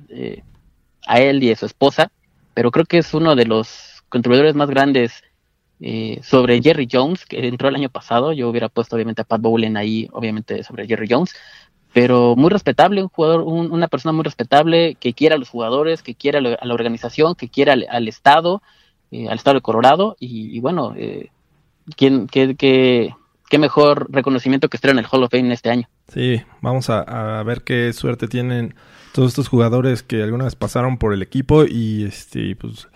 a 1.08 1.20
él 1.20 1.42
y 1.44 1.52
a 1.52 1.56
su 1.56 1.66
esposa, 1.66 2.12
pero 2.54 2.72
creo 2.72 2.86
que 2.86 3.00
es 3.00 3.14
uno 3.14 3.36
de 3.36 3.46
los 3.46 4.04
contribuidores 4.10 4.56
más 4.56 4.70
grandes 4.70 5.24
eh, 5.80 6.20
sobre 6.24 6.62
Jerry 6.62 6.88
Jones, 6.90 7.26
que 7.26 7.48
entró 7.48 7.68
el 7.68 7.76
año 7.76 7.90
pasado. 7.90 8.32
Yo 8.32 8.50
hubiera 8.50 8.70
puesto 8.70 8.96
obviamente 8.96 9.22
a 9.22 9.26
Pat 9.26 9.42
Bowlen 9.42 9.76
ahí, 9.76 10.08
obviamente 10.12 10.64
sobre 10.64 10.88
Jerry 10.88 11.08
Jones, 11.10 11.34
pero 11.94 12.36
muy 12.36 12.50
respetable, 12.50 13.04
un 13.04 13.10
jugador, 13.10 13.42
un, 13.42 13.72
una 13.72 13.88
persona 13.88 14.14
muy 14.14 14.24
respetable 14.24 14.96
que 14.96 15.14
quiera 15.14 15.36
a 15.36 15.38
los 15.38 15.50
jugadores, 15.50 16.02
que 16.02 16.16
quiera 16.16 16.40
a 16.40 16.66
la 16.66 16.74
organización, 16.74 17.36
que 17.36 17.50
quiera 17.50 17.74
al, 17.74 18.08
Estado, 18.08 18.62
eh, 19.12 19.28
al 19.28 19.36
Estado 19.36 19.56
de 19.56 19.62
Colorado, 19.62 20.16
y, 20.20 20.56
y 20.56 20.60
bueno, 20.60 20.94
eh, 20.96 21.30
¿quién, 21.96 22.28
qué, 22.28 22.56
qué, 22.56 23.14
qué, 23.50 23.58
mejor 23.60 24.08
reconocimiento 24.10 24.70
que 24.70 24.78
estar 24.78 24.92
en 24.92 25.00
el 25.00 25.06
Hall 25.12 25.24
of 25.24 25.32
Fame 25.32 25.54
este 25.54 25.70
año. 25.70 25.88
Sí, 26.08 26.42
vamos 26.62 26.90
a 26.90 27.44
ver 27.44 27.64
qué 27.64 27.94
suerte 27.94 28.28
tienen 28.28 28.74
todos 29.14 29.30
estos 29.30 29.48
jugadores 29.48 30.04
que 30.04 30.24
alguna 30.24 30.46
vez 30.46 30.56
pasaron 30.56 30.98
por 30.98 31.14
el 31.14 31.22
equipo 31.22 31.64
y 31.66 32.04
este 32.04 32.56
pues 32.56 32.88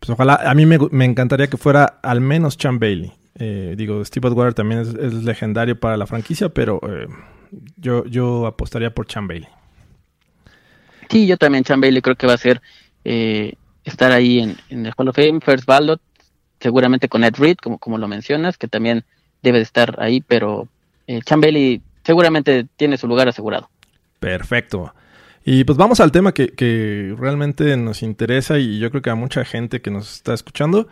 pues 0.00 0.10
ojalá, 0.10 0.34
a 0.34 0.54
mí 0.54 0.64
me, 0.64 0.78
me, 0.90 1.04
encantaría 1.04 1.48
que 1.48 1.58
fuera 1.58 1.98
al 2.02 2.22
menos 2.22 2.56
Chan 2.56 2.78
Bailey. 2.78 3.12
Eh, 3.38 3.74
digo, 3.76 4.02
Steve 4.02 4.28
Atwater 4.28 4.54
también 4.54 4.80
es, 4.80 4.88
es, 4.88 5.12
legendario 5.12 5.78
para 5.78 5.98
la 5.98 6.06
franquicia, 6.06 6.48
pero 6.48 6.80
eh, 6.88 7.06
yo, 7.76 8.06
yo 8.06 8.46
apostaría 8.46 8.94
por 8.94 9.06
Chan 9.06 9.28
Bailey. 9.28 9.48
Sí, 11.10 11.26
yo 11.26 11.36
también 11.36 11.64
Chan 11.64 11.82
Bailey 11.82 12.00
creo 12.00 12.16
que 12.16 12.26
va 12.26 12.32
a 12.32 12.38
ser 12.38 12.62
eh, 13.04 13.54
estar 13.84 14.10
ahí 14.10 14.40
en, 14.40 14.56
en, 14.70 14.86
el 14.86 14.92
Hall 14.96 15.08
of 15.08 15.16
Fame, 15.16 15.40
First 15.42 15.66
Ballot, 15.66 16.00
seguramente 16.60 17.08
con 17.08 17.24
Ed 17.24 17.34
Reed, 17.36 17.56
como, 17.56 17.78
como 17.78 17.98
lo 17.98 18.08
mencionas, 18.08 18.56
que 18.56 18.68
también 18.68 19.04
debe 19.42 19.58
de 19.58 19.64
estar 19.64 19.96
ahí, 20.00 20.22
pero 20.22 20.68
eh, 21.06 21.20
Chan 21.22 21.42
Bailey 21.42 21.82
seguramente 22.04 22.66
tiene 22.76 22.96
su 22.96 23.06
lugar 23.06 23.28
asegurado. 23.28 23.68
Perfecto. 24.18 24.94
Y 25.44 25.64
pues 25.64 25.78
vamos 25.78 26.00
al 26.00 26.12
tema 26.12 26.32
que, 26.32 27.14
realmente 27.18 27.76
nos 27.76 28.02
interesa 28.02 28.58
y 28.58 28.78
yo 28.78 28.90
creo 28.90 29.02
que 29.02 29.10
a 29.10 29.14
mucha 29.14 29.44
gente 29.44 29.80
que 29.80 29.90
nos 29.90 30.12
está 30.12 30.34
escuchando 30.34 30.88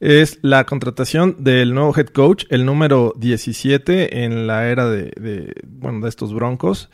es 0.00 0.40
la 0.42 0.66
contratación 0.66 1.36
del 1.44 1.74
nuevo 1.74 1.94
head 1.96 2.08
coach, 2.08 2.44
el 2.50 2.66
número 2.66 3.14
17 3.16 4.24
en 4.24 4.48
la 4.48 4.66
era 4.66 4.90
de, 4.90 5.54
bueno, 5.64 6.00
de 6.00 6.08
estos 6.08 6.34
Broncos. 6.34 6.90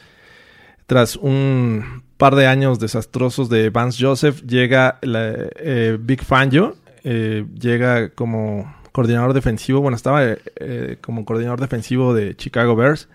Tras 0.87 1.17
un 1.17 2.03
par 2.19 2.35
de 2.35 2.47
años 2.47 2.79
desastrosos 2.79 3.49
de 3.49 3.71
Vance 3.71 4.05
Joseph, 4.05 4.43
llega 4.43 4.99
la, 5.01 5.33
eh, 5.57 5.97
Big 5.99 6.23
Fangio, 6.23 6.77
eh, 7.05 7.47
llega 7.59 8.11
como 8.11 8.75
coordinador 8.93 9.33
defensivo, 9.33 9.81
bueno, 9.81 9.97
estaba 9.97 10.23
eh, 10.25 10.99
como 11.01 11.25
coordinador 11.25 11.61
defensivo 11.61 12.13
de 12.13 12.37
Chicago 12.37 12.77
Bears 12.77 13.09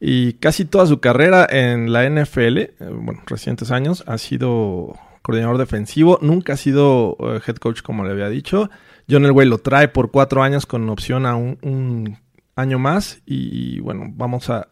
y 0.00 0.34
casi 0.34 0.64
toda 0.64 0.86
su 0.86 1.00
carrera 1.00 1.46
en 1.48 1.92
la 1.92 2.08
NFL, 2.08 2.58
eh, 2.58 2.72
bueno, 2.80 3.22
recientes 3.26 3.70
años, 3.70 4.04
ha 4.06 4.18
sido 4.18 4.96
coordinador 5.22 5.58
defensivo, 5.58 6.18
nunca 6.22 6.54
ha 6.54 6.56
sido 6.56 7.16
uh, 7.18 7.40
head 7.46 7.56
coach 7.56 7.82
como 7.82 8.04
le 8.04 8.12
había 8.12 8.28
dicho. 8.28 8.70
John 9.10 9.24
Elway 9.24 9.46
lo 9.46 9.58
trae 9.58 9.88
por 9.88 10.10
cuatro 10.10 10.42
años 10.42 10.66
con 10.66 10.88
opción 10.88 11.26
a 11.26 11.36
un, 11.36 12.18
año 12.56 12.78
más 12.80 13.20
y 13.24 13.78
bueno, 13.80 14.06
vamos 14.08 14.50
a 14.50 14.68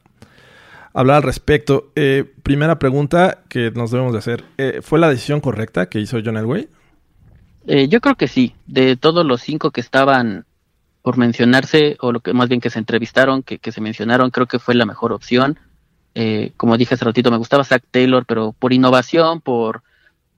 hablar 0.93 1.19
al 1.19 1.23
respecto. 1.23 1.93
Eh, 1.95 2.25
primera 2.43 2.79
pregunta 2.79 3.43
que 3.49 3.71
nos 3.71 3.93
debemos 3.93 4.13
de 4.13 4.19
hacer, 4.19 4.45
eh, 4.59 4.81
¿fue 4.83 4.99
la 4.99 5.09
decisión 5.09 5.41
correcta 5.41 5.89
que 5.89 6.01
hizo 6.01 6.19
John 6.25 6.37
Elway? 6.37 6.69
Eh, 7.67 7.89
yo 7.89 8.01
creo 8.01 8.17
que 8.17 8.29
sí, 8.29 8.55
de 8.67 8.97
todos 8.97 9.25
los 9.25 9.41
cinco 9.41 9.71
que 9.71 9.81
estaban 9.81 10.47
por 11.07 11.19
mencionarse, 11.19 11.97
o 12.01 12.11
lo 12.11 12.19
que 12.19 12.33
más 12.33 12.49
bien 12.49 12.61
que 12.61 12.69
se 12.69 12.81
entrevistaron, 12.81 13.45
que, 13.45 13.59
que 13.61 13.71
se 13.71 13.81
mencionaron, 13.81 14.33
creo 14.33 14.47
que 14.47 14.59
fue 14.59 14.75
la 14.75 14.87
mejor 14.87 15.13
opción. 15.13 15.57
Eh, 16.17 16.51
como 16.57 16.77
dije 16.77 16.95
hace 16.95 17.05
ratito, 17.05 17.31
me 17.31 17.37
gustaba 17.37 17.63
Zach 17.63 17.85
Taylor, 17.93 18.27
pero 18.27 18.57
por 18.59 18.73
innovación, 18.73 19.41
por, 19.41 19.85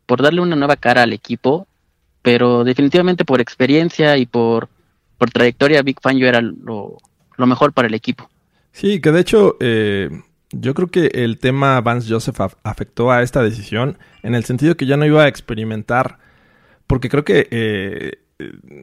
por 0.04 0.20
darle 0.20 0.42
una 0.42 0.56
nueva 0.56 0.76
cara 0.76 1.04
al 1.04 1.14
equipo, 1.14 1.66
pero 2.20 2.64
definitivamente 2.64 3.24
por 3.24 3.40
experiencia 3.40 4.18
y 4.18 4.26
por, 4.26 4.68
por 5.16 5.30
trayectoria, 5.30 5.80
Big 5.80 6.02
Fan 6.02 6.18
yo 6.18 6.26
era 6.26 6.42
lo, 6.42 6.98
lo 7.38 7.46
mejor 7.46 7.72
para 7.72 7.88
el 7.88 7.94
equipo. 7.94 8.28
Sí, 8.70 9.00
que 9.00 9.10
de 9.10 9.20
hecho 9.20 9.56
eh, 9.60 10.10
yo 10.50 10.74
creo 10.74 10.88
que 10.88 11.06
el 11.14 11.38
tema 11.38 11.80
Vance 11.80 12.12
Joseph 12.12 12.42
af 12.42 12.56
afectó 12.62 13.10
a 13.10 13.22
esta 13.22 13.42
decisión 13.42 13.96
en 14.22 14.34
el 14.34 14.44
sentido 14.44 14.76
que 14.76 14.84
ya 14.84 14.98
no 14.98 15.06
iba 15.06 15.24
a 15.24 15.28
experimentar, 15.28 16.18
porque 16.86 17.08
creo 17.08 17.24
que 17.24 17.48
eh, 17.50 18.18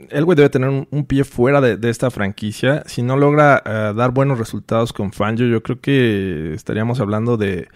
Elway 0.10 0.36
debe 0.36 0.50
tener 0.50 0.70
un, 0.70 1.06
pie 1.06 1.24
fuera 1.24 1.62
de, 1.62 1.90
esta 1.90 2.12
franquicia. 2.12 2.84
Si 2.88 3.02
no 3.02 3.16
logra 3.16 3.64
uh, 3.66 3.96
dar 3.96 4.12
buenos 4.12 4.38
resultados 4.38 4.92
con 4.92 5.14
Fangio, 5.14 5.48
yo 5.48 5.64
creo 5.64 5.80
que 5.80 6.54
estaríamos 6.54 7.00
hablando 7.00 7.38
de 7.38 7.70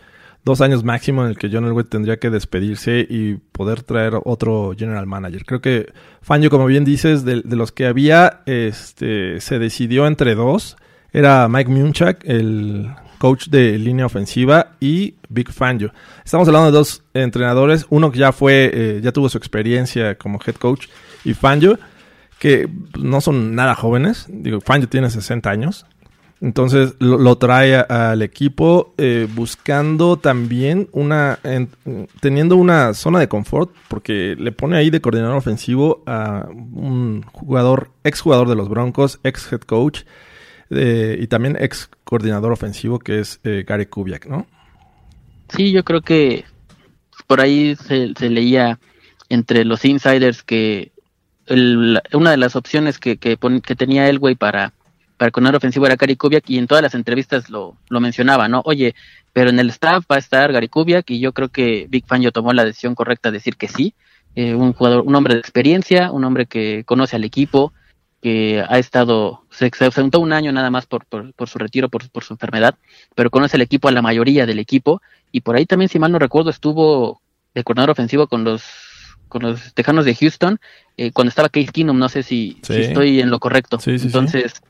dos 0.44 0.62
años 0.62 0.84
máximo 0.84 1.24
en 1.24 1.30
el 1.30 1.38
que 1.38 1.50
John 1.52 1.66
Elway 1.66 1.86
tendría 1.86 2.18
que 2.18 2.30
despedirse 2.30 3.06
y 3.10 3.36
poder 3.36 3.84
traer 3.84 4.14
otro 4.26 4.74
general 4.78 5.08
manager. 5.08 5.46
Creo 5.46 5.62
que 5.62 5.92
Fangio, 6.22 6.50
como 6.50 6.66
bien 6.66 6.84
dices, 6.84 7.24
de, 7.24 7.42
de 7.44 7.56
los 7.56 7.72
que 7.72 7.86
había, 7.86 8.42
este, 8.46 9.40
se 9.40 9.60
decidió 9.60 10.06
entre 10.06 10.36
dos. 10.36 10.76
Era 11.12 11.48
Mike 11.48 11.72
Munchak, 11.72 12.24
el 12.26 12.90
coach 13.20 13.48
de 13.48 13.78
línea 13.78 14.06
ofensiva, 14.06 14.72
y 14.80 15.16
Big 15.30 15.52
Fangio. 15.52 15.94
Estamos 16.26 16.48
hablando 16.48 16.72
de 16.72 16.78
dos 16.78 17.04
entrenadores, 17.14 17.86
uno 17.90 18.12
que 18.12 18.20
ya 18.20 18.32
fue, 18.32 18.72
eh, 18.74 19.00
ya 19.02 19.12
tuvo 19.12 19.30
su 19.30 19.38
experiencia 19.38 20.16
como 20.16 20.40
head 20.46 20.56
coach, 20.56 20.88
y 21.24 21.34
Fangio, 21.34 21.80
que 22.40 22.70
no 22.98 23.22
son 23.22 23.56
nada 23.56 23.76
jóvenes. 23.76 24.26
Digo, 24.30 24.62
Fangio 24.62 24.90
tiene 24.90 25.10
60 25.10 25.50
años. 25.50 25.86
Entonces 26.42 26.96
lo, 27.00 27.38
trae 27.38 27.76
al 27.76 28.22
equipo 28.22 28.94
eh, 28.98 29.28
buscando 29.34 30.18
también 30.18 30.88
una, 30.94 31.38
en, 31.44 31.70
teniendo 32.22 32.56
una 32.56 32.94
zona 32.94 33.20
de 33.20 33.28
confort, 33.28 33.72
porque 33.90 34.38
le 34.40 34.54
pone 34.54 34.78
ahí 34.78 34.90
de 34.90 35.02
coordinador 35.02 35.36
ofensivo 35.36 36.02
a 36.06 36.48
un 36.50 37.24
jugador, 37.24 37.92
ex 38.06 38.22
jugador 38.22 38.48
de 38.48 38.56
los 38.56 38.70
Broncos, 38.70 39.20
ex 39.24 39.52
head 39.52 39.62
coach, 39.62 40.04
eh, 40.70 41.18
y 41.20 41.28
también 41.28 41.58
ex 41.60 41.90
coordinador 42.06 42.54
ofensivo 42.54 43.00
que 43.00 43.20
es 43.20 43.42
eh, 43.44 43.66
Gary 43.68 43.88
Kubiak, 43.88 44.26
¿no? 44.28 44.48
Sí, 45.50 45.74
yo 45.74 45.84
creo 45.84 46.02
que 46.02 46.46
por 47.28 47.42
ahí 47.42 47.76
se 47.76 48.30
leía 48.30 48.80
entre 49.28 49.66
los 49.66 49.84
insiders 49.84 50.42
que 50.44 50.94
el, 51.50 52.02
una 52.14 52.32
de 52.32 52.38
las 52.38 52.56
opciones 52.56 53.00
que, 53.00 53.18
que, 53.18 53.38
tenía 53.76 54.08
Elway 54.08 54.36
para, 54.36 54.74
para 55.18 55.32
coordinador 55.32 55.58
ofensivo 55.58 55.86
era 55.86 55.96
Gary 55.96 56.16
Kubiak 56.16 56.50
y 56.50 56.58
en 56.58 56.68
todas 56.68 56.84
las 56.84 56.96
entrevistas 56.96 57.50
lo, 57.50 57.76
lo 57.90 58.00
mencionaba, 58.00 58.48
¿no? 58.48 58.62
Oye, 58.66 58.96
pero 59.34 59.50
en 59.50 59.60
el 59.60 59.70
staff 59.70 60.06
va 60.10 60.16
a 60.16 60.20
estar 60.20 60.52
Gary 60.52 60.70
Kubiak 60.70 61.10
y 61.10 61.20
yo 61.20 61.34
creo 61.34 61.50
que 61.50 61.88
Big 61.90 62.06
Fangio 62.06 62.32
tomó 62.32 62.54
la 62.54 62.66
decisión 62.66 62.96
correcta 62.96 63.30
de 63.30 63.38
decir 63.38 63.58
que 63.58 63.68
sí. 63.68 63.94
Eh, 64.36 64.54
un 64.54 64.74
jugador, 64.74 65.04
un 65.06 65.16
hombre 65.16 65.34
de 65.34 65.40
experiencia, 65.40 66.12
un 66.12 66.24
hombre 66.24 66.46
que 66.46 66.84
conoce 66.86 67.16
al 67.16 67.24
equipo, 67.24 67.74
que 68.22 68.64
ha 68.68 68.78
estado, 68.78 69.44
se, 69.50 69.72
se 69.72 70.18
un 70.18 70.34
año 70.34 70.52
nada 70.52 70.70
más 70.70 70.86
por, 70.86 71.06
por, 71.06 71.50
su 71.50 71.58
retiro, 71.58 71.90
por, 71.90 72.10
por, 72.10 72.24
su 72.24 72.34
enfermedad, 72.34 72.76
pero 73.16 73.32
conoce 73.32 73.58
el 73.58 73.62
equipo 73.62 73.88
a 73.88 73.92
la 73.92 74.02
mayoría 74.02 74.46
del 74.46 74.60
equipo 74.60 75.02
y 75.32 75.42
por 75.42 75.56
ahí 75.56 75.66
también, 75.66 75.90
si 75.90 76.00
mal 76.00 76.12
no 76.12 76.20
recuerdo, 76.20 76.50
estuvo 76.50 77.22
de 77.56 77.64
coordinador 77.64 77.92
ofensivo 77.92 78.28
con 78.28 78.44
los 78.44 78.89
con 79.30 79.44
los 79.44 79.74
Tejanos 79.74 80.06
de 80.06 80.16
Houston 80.16 80.60
eh, 80.98 81.12
cuando 81.12 81.30
estaba 81.30 81.50
Case 81.50 81.68
Keenum, 81.68 81.98
no 81.98 82.10
sé 82.10 82.24
si, 82.24 82.58
sí. 82.64 82.74
si, 82.74 82.82
estoy 82.82 83.22
en 83.22 83.30
lo 83.30 83.40
correcto. 83.40 83.80
Sí, 83.80 83.98
sí, 83.98 84.08
entonces, 84.08 84.62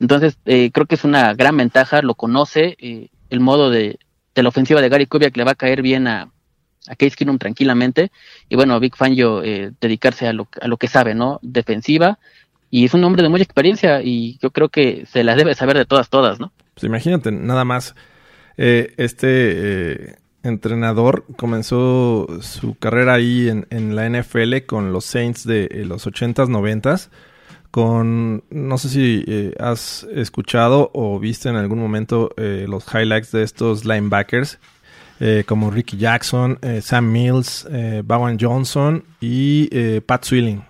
entonces 0.00 0.36
eh, 0.46 0.70
creo 0.72 0.86
que 0.86 0.96
es 0.96 1.04
una 1.04 1.34
gran 1.34 1.56
ventaja, 1.56 2.02
lo 2.02 2.14
conoce, 2.14 2.76
eh, 2.80 3.08
el 3.30 3.40
modo 3.40 3.70
de, 3.70 3.98
de, 4.34 4.42
la 4.42 4.48
ofensiva 4.48 4.80
de 4.80 4.88
Gary 4.88 5.06
Kubiak 5.06 5.36
le 5.36 5.44
va 5.44 5.52
a 5.52 5.54
caer 5.54 5.82
bien 5.82 6.08
a, 6.08 6.32
a 6.88 6.96
Case 6.96 7.14
Keenum 7.16 7.38
tranquilamente 7.38 8.10
y 8.48 8.56
bueno, 8.56 8.80
Big 8.80 8.96
Fangio 8.96 9.40
dedicarse 9.80 10.26
a 10.26 10.32
lo, 10.32 10.48
a 10.60 10.66
lo 10.66 10.76
que 10.78 10.88
sabe, 10.88 11.14
¿no? 11.14 11.38
Defensiva, 11.42 12.18
y 12.70 12.84
es 12.84 12.94
un 12.94 13.04
hombre 13.04 13.22
de 13.22 13.28
mucha 13.28 13.44
experiencia 13.44 14.02
y 14.02 14.38
yo 14.42 14.50
creo 14.50 14.68
que 14.68 15.04
se 15.06 15.24
las 15.24 15.36
debe 15.36 15.54
saber 15.54 15.76
de 15.76 15.86
todas, 15.86 16.08
todas, 16.08 16.38
¿no? 16.38 16.52
Pues 16.74 16.84
imagínate, 16.84 17.32
nada 17.32 17.64
más, 17.64 17.94
eh, 18.56 18.94
este 18.98 19.28
eh, 19.28 20.14
entrenador 20.42 21.24
comenzó 21.36 22.26
su 22.40 22.74
carrera 22.76 23.14
ahí 23.14 23.48
en, 23.48 23.66
en, 23.70 23.96
la 23.96 24.08
NFL 24.08 24.66
con 24.66 24.92
los 24.92 25.04
Saints 25.04 25.44
de 25.44 25.64
eh, 25.70 25.84
los 25.84 26.06
80s, 26.06 26.48
90s, 26.48 27.08
con, 27.70 28.44
no 28.50 28.78
sé 28.78 28.88
si 28.88 29.24
eh, 29.26 29.54
has 29.58 30.04
escuchado 30.14 30.90
o 30.94 31.18
viste 31.18 31.48
en 31.48 31.56
algún 31.56 31.78
momento 31.78 32.30
eh, 32.36 32.66
los 32.68 32.84
highlights 32.92 33.32
de 33.32 33.42
estos 33.42 33.84
linebackers, 33.84 34.58
como 35.46 35.72
Ricky 35.72 35.96
Jackson, 35.96 36.60
Sam 36.80 37.10
Mills, 37.10 37.66
Bowen 38.04 38.38
Johnson 38.40 39.02
y 39.20 39.66
Pat 40.02 40.22
Swilling. 40.22 40.62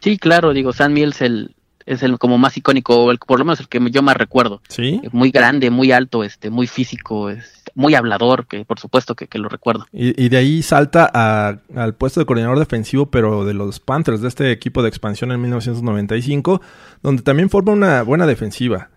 Sí, 0.00 0.18
claro, 0.18 0.52
digo, 0.52 0.72
Sam 0.72 0.92
Mills 0.92 1.22
el, 1.22 1.54
es 1.86 2.02
el 2.02 2.18
como 2.18 2.36
más 2.36 2.56
icónico, 2.56 3.12
el, 3.12 3.18
por 3.18 3.38
lo 3.38 3.44
menos 3.44 3.60
el 3.60 3.68
que 3.68 3.80
yo 3.92 4.02
más 4.02 4.16
recuerdo. 4.16 4.60
Sí. 4.68 5.00
Muy 5.12 5.30
grande, 5.30 5.70
muy 5.70 5.92
alto, 5.92 6.24
este, 6.24 6.50
muy 6.50 6.66
físico, 6.66 7.30
es, 7.30 7.55
muy 7.76 7.94
hablador, 7.94 8.46
que 8.46 8.64
por 8.64 8.80
supuesto 8.80 9.14
que, 9.14 9.28
lo 9.38 9.48
recuerdo. 9.48 9.86
Y, 9.92 10.28
de 10.28 10.36
ahí 10.38 10.62
salta 10.62 11.08
a, 11.12 11.58
al 11.76 11.94
puesto 11.94 12.18
de 12.18 12.26
coordinador 12.26 12.58
defensivo, 12.58 13.10
pero 13.10 13.44
de 13.44 13.54
los 13.54 13.80
Panthers, 13.80 14.22
de 14.22 14.28
este 14.28 14.50
equipo 14.50 14.82
de 14.82 14.88
expansión 14.88 15.30
en 15.30 15.40
1995, 15.42 16.62
donde 17.02 17.22
también 17.22 17.50
forma 17.50 17.72
una 17.72 18.02
buena 18.02 18.26
defensiva. 18.26 18.88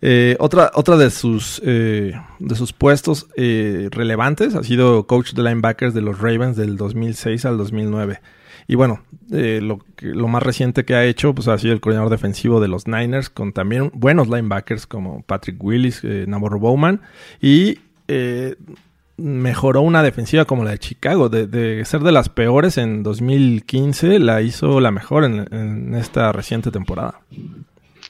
Eh, 0.00 0.36
otra, 0.38 0.70
otra 0.74 0.96
de 0.96 1.10
sus 1.10 1.62
eh, 1.64 2.12
de 2.38 2.54
sus 2.56 2.74
puestos 2.74 3.28
eh, 3.36 3.88
relevantes 3.90 4.54
ha 4.54 4.62
sido 4.62 5.06
coach 5.06 5.32
de 5.32 5.42
linebackers 5.42 5.94
de 5.94 6.02
los 6.02 6.20
Ravens 6.20 6.56
del 6.56 6.76
2006 6.76 7.44
al 7.44 7.56
2009. 7.56 8.20
Y 8.66 8.76
bueno, 8.76 9.02
lo, 9.28 10.28
más 10.28 10.42
reciente 10.42 10.86
que 10.86 10.94
ha 10.94 11.04
hecho 11.04 11.34
pues, 11.34 11.48
ha 11.48 11.58
sido 11.58 11.74
el 11.74 11.80
coordinador 11.80 12.10
defensivo 12.10 12.60
de 12.60 12.68
los 12.68 12.86
Niners, 12.86 13.28
con 13.28 13.52
también 13.52 13.90
buenos 13.92 14.28
linebackers 14.28 14.86
como 14.86 15.22
Patrick 15.22 15.62
Willis, 15.62 16.02
Navarro 16.02 16.58
Bowman, 16.58 17.02
y 17.42 17.80
eh, 18.08 18.56
mejoró 19.16 19.82
una 19.82 20.02
defensiva 20.02 20.44
como 20.44 20.64
la 20.64 20.72
de 20.72 20.78
Chicago. 20.78 21.28
De, 21.28 21.46
de, 21.46 21.84
ser 21.84 22.00
de 22.02 22.12
las 22.12 22.28
peores 22.28 22.78
en 22.78 23.02
2015, 23.02 24.18
la 24.18 24.42
hizo 24.42 24.80
la 24.80 24.90
mejor 24.90 25.24
en, 25.24 25.94
esta 25.94 26.32
reciente 26.32 26.70
temporada. 26.70 27.20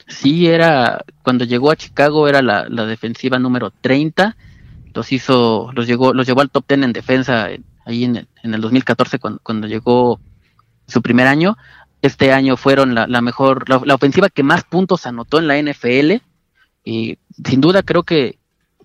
Sí, 0.07 0.47
era 0.47 1.03
cuando 1.23 1.45
llegó 1.45 1.71
a 1.71 1.75
Chicago 1.75 2.27
era 2.27 2.41
la, 2.41 2.85
defensiva 2.85 3.39
número 3.39 3.71
30. 3.81 4.35
Los 4.93 5.11
hizo, 5.11 5.71
los 5.73 5.87
llegó, 5.87 6.13
los 6.13 6.25
llevó 6.25 6.41
al 6.41 6.49
top 6.49 6.65
10 6.67 6.83
en 6.83 6.93
defensa 6.93 7.49
ahí 7.85 8.03
en 8.03 8.15
el, 8.15 8.27
en 8.43 8.53
el 8.53 8.61
2014 8.61 9.19
cuando, 9.19 9.39
cuando 9.43 9.67
llegó 9.67 10.19
su 10.87 11.01
primer 11.01 11.27
año. 11.27 11.57
Este 12.01 12.31
año 12.31 12.55
fueron 12.55 12.93
la, 12.93 13.07
la 13.07 13.21
mejor, 13.21 13.67
la, 13.67 13.95
ofensiva 13.95 14.29
que 14.29 14.43
más 14.43 14.63
puntos 14.63 15.05
anotó 15.05 15.39
en 15.39 15.47
la 15.47 15.59
NFL. 15.59 16.21
Y 16.83 17.17
sin 17.43 17.61
duda 17.61 17.81
creo 17.81 18.03
que, 18.03 18.37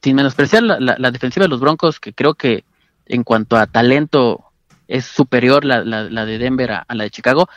sin 0.02 0.16
menospreciar 0.16 0.62
la, 0.62 0.80
la, 0.80 0.96
la 0.98 1.10
defensiva 1.10 1.44
de 1.44 1.50
los 1.50 1.60
Broncos, 1.60 2.00
que 2.00 2.12
creo 2.12 2.34
que 2.34 2.64
en 3.06 3.24
cuanto 3.24 3.56
a 3.56 3.66
talento 3.66 4.44
es 4.88 5.04
superior 5.04 5.64
la, 5.64 5.84
la 5.84 6.24
de 6.24 6.38
Denver 6.38 6.72
a, 6.72 6.84
a, 6.88 6.94
la 6.94 7.04
de 7.04 7.10
Chicago, 7.10 7.48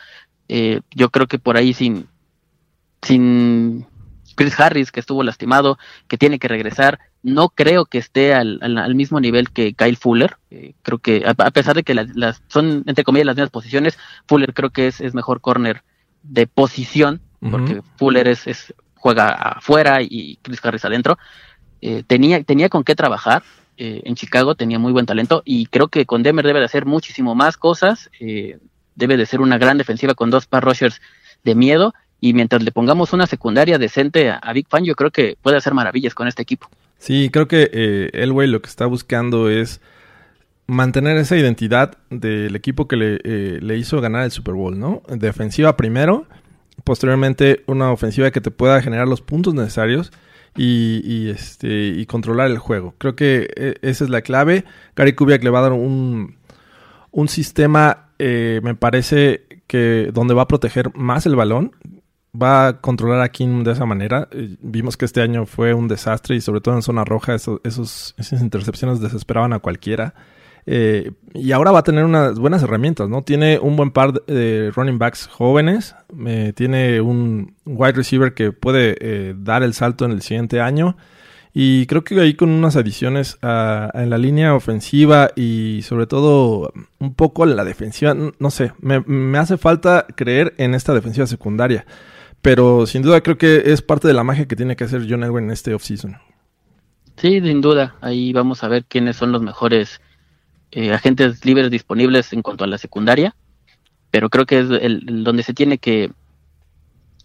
eh, 0.48 0.80
yo 0.94 1.10
creo 1.10 1.26
que 1.26 1.38
por 1.38 1.56
ahí 1.56 1.72
sin, 1.72 2.06
sin 3.02 3.86
Chris 4.34 4.58
Harris, 4.58 4.92
que 4.92 5.00
estuvo 5.00 5.22
lastimado, 5.22 5.78
que 6.06 6.18
tiene 6.18 6.38
que 6.38 6.48
regresar, 6.48 6.98
no 7.22 7.48
creo 7.48 7.86
que 7.86 7.98
esté 7.98 8.34
al, 8.34 8.58
al, 8.62 8.76
al 8.78 8.94
mismo 8.94 9.18
nivel 9.20 9.50
que 9.50 9.74
Kyle 9.74 9.96
Fuller. 9.96 10.36
Eh, 10.50 10.74
creo 10.82 10.98
que, 10.98 11.24
a, 11.26 11.30
a, 11.30 11.50
pesar 11.50 11.74
de 11.74 11.82
que 11.82 11.94
las, 11.94 12.14
las, 12.14 12.42
son, 12.48 12.84
entre 12.86 13.04
comillas, 13.04 13.26
las 13.26 13.36
mismas 13.36 13.50
posiciones, 13.50 13.98
Fuller 14.28 14.52
creo 14.52 14.70
que 14.70 14.86
es, 14.88 15.00
es 15.00 15.14
mejor 15.14 15.40
corner 15.40 15.82
de 16.22 16.46
posición, 16.46 17.20
uh 17.40 17.46
-huh. 17.46 17.50
porque 17.50 17.82
Fuller 17.96 18.28
es, 18.28 18.46
es, 18.46 18.74
juega 18.96 19.30
afuera 19.30 20.02
y 20.02 20.38
Chris 20.42 20.64
Harris 20.64 20.84
adentro. 20.84 21.18
Eh, 21.86 22.02
tenía, 22.06 22.42
tenía 22.42 22.70
con 22.70 22.82
qué 22.82 22.94
trabajar. 22.94 23.42
Eh, 23.76 24.00
en 24.04 24.14
Chicago 24.14 24.54
tenía 24.54 24.78
muy 24.78 24.92
buen 24.92 25.04
talento 25.04 25.42
y 25.44 25.66
creo 25.66 25.88
que 25.88 26.06
con 26.06 26.22
Denver 26.22 26.46
debe 26.46 26.60
de 26.60 26.64
hacer 26.64 26.86
muchísimo 26.86 27.34
más 27.34 27.58
cosas. 27.58 28.10
Eh, 28.20 28.58
debe 28.94 29.18
de 29.18 29.26
ser 29.26 29.42
una 29.42 29.58
gran 29.58 29.76
defensiva 29.76 30.14
con 30.14 30.30
dos 30.30 30.46
pass 30.46 30.64
rushers 30.64 31.02
de 31.44 31.54
miedo 31.54 31.92
y 32.20 32.32
mientras 32.32 32.62
le 32.62 32.72
pongamos 32.72 33.12
una 33.12 33.26
secundaria 33.26 33.76
decente 33.76 34.30
a, 34.30 34.52
Big 34.54 34.66
Fan, 34.66 34.84
yo 34.86 34.94
creo 34.94 35.10
que 35.10 35.36
puede 35.42 35.58
hacer 35.58 35.74
maravillas 35.74 36.14
con 36.14 36.26
este 36.26 36.40
equipo. 36.40 36.70
Sí, 36.96 37.28
creo 37.30 37.48
que 37.48 37.68
eh, 37.70 38.26
lo 38.26 38.62
que 38.62 38.68
está 38.70 38.86
buscando 38.86 39.50
es 39.50 39.82
mantener 40.66 41.18
esa 41.18 41.36
identidad 41.36 41.98
del 42.08 42.56
equipo 42.56 42.88
que 42.88 42.96
le, 42.96 43.20
eh, 43.24 43.58
le, 43.60 43.76
hizo 43.76 44.00
ganar 44.00 44.24
el 44.24 44.30
Super 44.30 44.54
Bowl, 44.54 44.78
¿no? 44.78 45.02
Defensiva 45.08 45.76
primero, 45.76 46.26
posteriormente 46.82 47.62
una 47.66 47.92
ofensiva 47.92 48.30
que 48.30 48.40
te 48.40 48.50
pueda 48.50 48.80
generar 48.80 49.06
los 49.06 49.20
puntos 49.20 49.52
necesarios 49.52 50.10
y, 50.56 51.00
y 51.04 51.30
este 51.30 51.88
y 51.88 52.06
controlar 52.06 52.50
el 52.50 52.58
juego. 52.58 52.94
Creo 52.98 53.16
que 53.16 53.48
eh, 53.56 53.74
esa 53.82 54.04
es 54.04 54.10
la 54.10 54.22
clave. 54.22 54.64
Gary 54.96 55.14
Kubiak 55.14 55.42
le 55.42 55.50
va 55.50 55.60
a 55.60 55.62
dar 55.62 55.72
un, 55.72 56.36
un 57.10 57.28
sistema, 57.28 58.10
eh, 58.18 58.60
me 58.62 58.74
parece 58.74 59.46
que 59.66 60.10
donde 60.12 60.34
va 60.34 60.42
a 60.42 60.48
proteger 60.48 60.94
más 60.96 61.26
el 61.26 61.36
balón, 61.36 61.72
va 62.40 62.68
a 62.68 62.80
controlar 62.80 63.20
a 63.20 63.28
Keenum 63.30 63.64
de 63.64 63.72
esa 63.72 63.86
manera. 63.86 64.28
Eh, 64.32 64.56
vimos 64.60 64.96
que 64.96 65.04
este 65.04 65.22
año 65.22 65.46
fue 65.46 65.74
un 65.74 65.88
desastre 65.88 66.36
y 66.36 66.40
sobre 66.40 66.60
todo 66.60 66.74
en 66.74 66.82
zona 66.82 67.04
roja 67.04 67.34
eso, 67.34 67.60
esos, 67.64 68.14
esas 68.18 68.40
intercepciones 68.42 69.00
desesperaban 69.00 69.52
a 69.52 69.60
cualquiera. 69.60 70.14
Eh, 70.66 71.10
y 71.34 71.52
ahora 71.52 71.72
va 71.72 71.80
a 71.80 71.82
tener 71.82 72.04
unas 72.04 72.38
buenas 72.38 72.62
herramientas, 72.62 73.08
¿no? 73.08 73.22
Tiene 73.22 73.58
un 73.58 73.76
buen 73.76 73.90
par 73.90 74.12
de 74.12 74.70
running 74.74 74.98
backs 74.98 75.26
jóvenes, 75.26 75.94
eh, 76.26 76.52
tiene 76.54 77.00
un 77.00 77.54
wide 77.66 77.92
receiver 77.92 78.34
que 78.34 78.52
puede 78.52 78.96
eh, 79.00 79.34
dar 79.36 79.62
el 79.62 79.74
salto 79.74 80.04
en 80.04 80.12
el 80.12 80.22
siguiente 80.22 80.60
año. 80.60 80.96
Y 81.56 81.86
creo 81.86 82.02
que 82.02 82.20
ahí 82.20 82.34
con 82.34 82.48
unas 82.50 82.74
adiciones 82.74 83.38
en 83.40 84.10
la 84.10 84.18
línea 84.18 84.56
ofensiva 84.56 85.30
y 85.36 85.82
sobre 85.82 86.08
todo 86.08 86.72
un 86.98 87.14
poco 87.14 87.44
en 87.44 87.54
la 87.54 87.64
defensiva, 87.64 88.12
no 88.12 88.50
sé, 88.50 88.72
me, 88.80 89.00
me 89.02 89.38
hace 89.38 89.56
falta 89.56 90.04
creer 90.16 90.54
en 90.58 90.74
esta 90.74 90.92
defensiva 90.92 91.28
secundaria. 91.28 91.86
Pero 92.42 92.86
sin 92.88 93.02
duda 93.02 93.20
creo 93.20 93.38
que 93.38 93.62
es 93.66 93.82
parte 93.82 94.08
de 94.08 94.14
la 94.14 94.24
magia 94.24 94.46
que 94.48 94.56
tiene 94.56 94.74
que 94.74 94.82
hacer 94.82 95.06
John 95.08 95.22
Elway 95.22 95.44
en 95.44 95.52
este 95.52 95.74
offseason. 95.74 96.16
Sí, 97.16 97.40
sin 97.40 97.60
duda. 97.60 97.94
Ahí 98.00 98.32
vamos 98.32 98.64
a 98.64 98.68
ver 98.68 98.84
quiénes 98.86 99.14
son 99.14 99.30
los 99.30 99.40
mejores 99.40 100.00
eh, 100.74 100.92
agentes 100.92 101.44
libres 101.44 101.70
disponibles 101.70 102.32
en 102.32 102.42
cuanto 102.42 102.64
a 102.64 102.66
la 102.66 102.78
secundaria. 102.78 103.34
Pero 104.10 104.30
creo 104.30 104.46
que 104.46 104.60
es 104.60 104.70
el, 104.70 105.24
donde 105.24 105.42
se 105.42 105.54
tiene 105.54 105.78
que, 105.78 106.10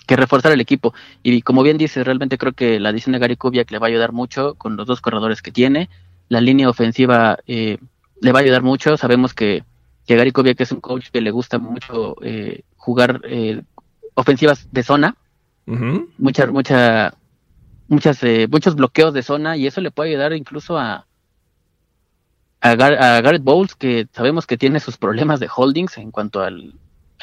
que, 0.08 0.16
reforzar 0.16 0.52
el 0.52 0.62
equipo. 0.62 0.94
Y 1.24 1.42
como 1.42 1.62
bien 1.64 1.78
dice, 1.78 2.04
realmente 2.04 2.38
creo 2.38 2.54
que 2.54 2.80
la 2.80 2.90
adición 2.90 3.14
de 3.14 3.20
Gary 3.20 3.38
Kubiak 3.38 3.70
le 3.72 3.80
va 3.80 3.88
a 3.88 3.90
ayudar 3.90 4.12
mucho 4.12 4.56
con 4.56 4.76
los 4.76 4.88
dos 4.88 5.02
corredores 5.02 5.42
que 5.42 5.52
tiene. 5.52 5.90
La 6.30 6.42
línea 6.42 6.70
ofensiva 6.70 7.40
eh, 7.48 7.78
le 8.22 8.32
va 8.32 8.40
a 8.40 8.42
ayudar 8.42 8.64
mucho. 8.64 8.98
Sabemos 8.98 9.34
que, 9.34 9.64
que 10.08 10.16
Gary 10.16 10.32
Kubiak 10.32 10.60
es 10.62 10.72
un 10.72 10.82
coach 10.82 11.10
que 11.12 11.22
le 11.22 11.32
gusta 11.32 11.60
mucho 11.60 12.16
eh, 12.24 12.64
jugar 12.78 13.22
ofensivas 14.20 14.68
de 14.72 14.84
zona, 14.84 15.16
uh 15.66 15.74
-huh. 15.74 16.08
mucha, 16.18 16.48
mucha, 16.48 17.14
muchas, 17.88 18.24
eh, 18.24 18.48
muchos 18.50 18.76
bloqueos 18.76 19.14
de 19.14 19.24
zona 19.24 19.58
y 19.58 19.68
eso 19.68 19.82
le 19.82 19.92
puede 19.92 20.12
ayudar 20.12 20.34
incluso 20.34 20.78
a, 20.78 21.06
a, 22.62 22.76
Gar 22.76 22.93
a, 22.93 23.22
Garrett 23.22 23.43
Bowles 23.43 23.76
que 23.76 24.08
sabemos 24.12 24.45
que 24.45 24.58
tiene 24.58 24.80
sus 24.80 24.98
problemas 24.98 25.39
de 25.39 25.50
holdings 25.54 25.98
en 25.98 26.12
cuanto 26.12 26.41
al, 26.41 26.74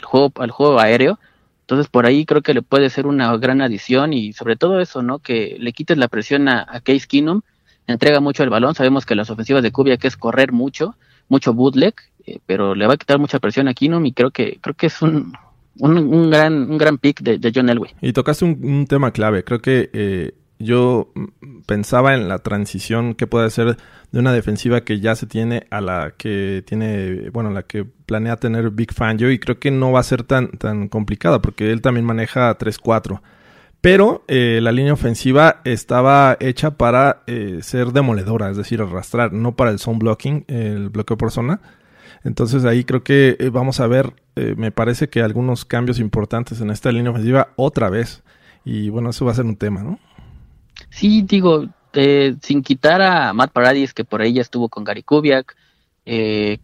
juego, 0.02 0.32
al 0.36 0.50
juego 0.50 0.80
aéreo. 0.80 1.18
Entonces 1.62 1.88
por 1.88 2.06
ahí 2.06 2.24
creo 2.24 2.42
que 2.42 2.54
le 2.54 2.62
puede 2.62 2.90
ser 2.90 3.06
una 3.06 3.36
gran 3.36 3.60
adición 3.60 4.12
y 4.12 4.32
sobre 4.32 4.56
todo 4.56 4.80
eso, 4.80 5.02
¿no? 5.02 5.18
Que 5.18 5.56
le 5.58 5.72
quites 5.72 5.98
la 5.98 6.08
presión 6.08 6.48
a, 6.48 6.64
Case 6.84 7.06
Keenum, 7.08 7.40
entrega 7.86 8.20
mucho 8.20 8.42
el 8.42 8.50
balón. 8.50 8.74
Sabemos 8.74 9.04
que 9.04 9.16
las 9.16 9.30
ofensivas 9.30 9.62
de 9.62 9.72
Kubiak 9.72 10.04
es 10.04 10.16
correr 10.16 10.52
mucho, 10.52 10.94
mucho 11.28 11.54
bootleg, 11.54 11.94
eh, 12.26 12.38
pero 12.46 12.74
le 12.74 12.86
va 12.86 12.94
a 12.94 12.96
quitar 12.96 13.18
mucha 13.18 13.40
presión 13.40 13.66
a 13.68 13.74
Keenum 13.74 14.06
y 14.06 14.12
creo 14.12 14.30
que 14.30 14.58
creo 14.60 14.74
que 14.74 14.86
es 14.86 15.02
un, 15.02 15.32
un, 15.78 15.98
un, 15.98 16.30
gran, 16.30 16.70
un 16.70 16.78
gran 16.78 16.98
pick 16.98 17.20
de, 17.20 17.38
de 17.38 17.52
John 17.52 17.68
Elway. 17.68 17.94
Y 18.00 18.12
tocaste 18.12 18.44
un, 18.44 18.60
un 18.62 18.86
tema 18.86 19.10
clave. 19.10 19.42
Creo 19.42 19.60
que 19.60 19.90
eh, 19.92 20.34
yo 20.58 21.12
pensaba 21.66 22.14
en 22.14 22.28
la 22.28 22.38
transición 22.38 23.14
que 23.14 23.26
puede 23.26 23.50
ser 23.50 23.76
de 24.12 24.18
una 24.18 24.32
defensiva 24.32 24.82
que 24.82 25.00
ya 25.00 25.14
se 25.14 25.26
tiene 25.26 25.66
a 25.70 25.80
la 25.80 26.14
que 26.16 26.62
tiene, 26.66 27.30
bueno, 27.30 27.50
la 27.50 27.64
que 27.64 27.84
planea 27.84 28.36
tener 28.36 28.70
Big 28.70 28.92
Fangio 28.92 29.30
y 29.30 29.38
creo 29.38 29.58
que 29.58 29.70
no 29.70 29.92
va 29.92 30.00
a 30.00 30.04
ser 30.04 30.22
tan, 30.22 30.52
tan 30.52 30.88
complicada 30.88 31.42
porque 31.42 31.70
él 31.70 31.82
también 31.82 32.06
maneja 32.06 32.56
3-4. 32.56 33.20
Pero 33.80 34.24
eh, 34.26 34.60
la 34.62 34.72
línea 34.72 34.94
ofensiva 34.94 35.60
estaba 35.64 36.36
hecha 36.40 36.72
para 36.72 37.22
eh, 37.26 37.58
ser 37.62 37.92
demoledora, 37.92 38.50
es 38.50 38.56
decir, 38.56 38.80
arrastrar, 38.80 39.32
no 39.32 39.54
para 39.54 39.70
el 39.70 39.78
zone 39.78 39.98
blocking, 39.98 40.44
el 40.48 40.88
bloqueo 40.88 41.16
por 41.16 41.30
zona. 41.30 41.60
Entonces 42.24 42.64
ahí 42.64 42.84
creo 42.84 43.04
que 43.04 43.36
eh, 43.38 43.50
vamos 43.50 43.78
a 43.78 43.86
ver, 43.86 44.14
me 44.34 44.70
parece 44.70 45.08
que 45.08 45.22
algunos 45.22 45.64
cambios 45.64 45.98
importantes 45.98 46.60
en 46.60 46.70
esta 46.70 46.90
línea 46.90 47.10
ofensiva 47.10 47.48
otra 47.56 47.88
vez. 47.88 48.22
Y 48.64 48.88
bueno, 48.88 49.10
eso 49.10 49.24
va 49.24 49.32
a 49.32 49.36
ser 49.36 49.44
un 49.44 49.56
tema, 49.56 49.82
¿no? 49.82 50.00
Sí, 50.96 51.20
digo, 51.20 51.66
eh, 51.92 52.36
sin 52.40 52.62
quitar 52.62 53.02
a 53.02 53.34
Matt 53.34 53.52
Paradis, 53.52 53.92
que 53.92 54.04
por 54.04 54.22
ahí 54.22 54.32
ya 54.32 54.40
estuvo 54.40 54.70
con 54.70 54.82
Gary 54.82 55.02
Kubiak, 55.02 55.54
eh, 56.06 56.56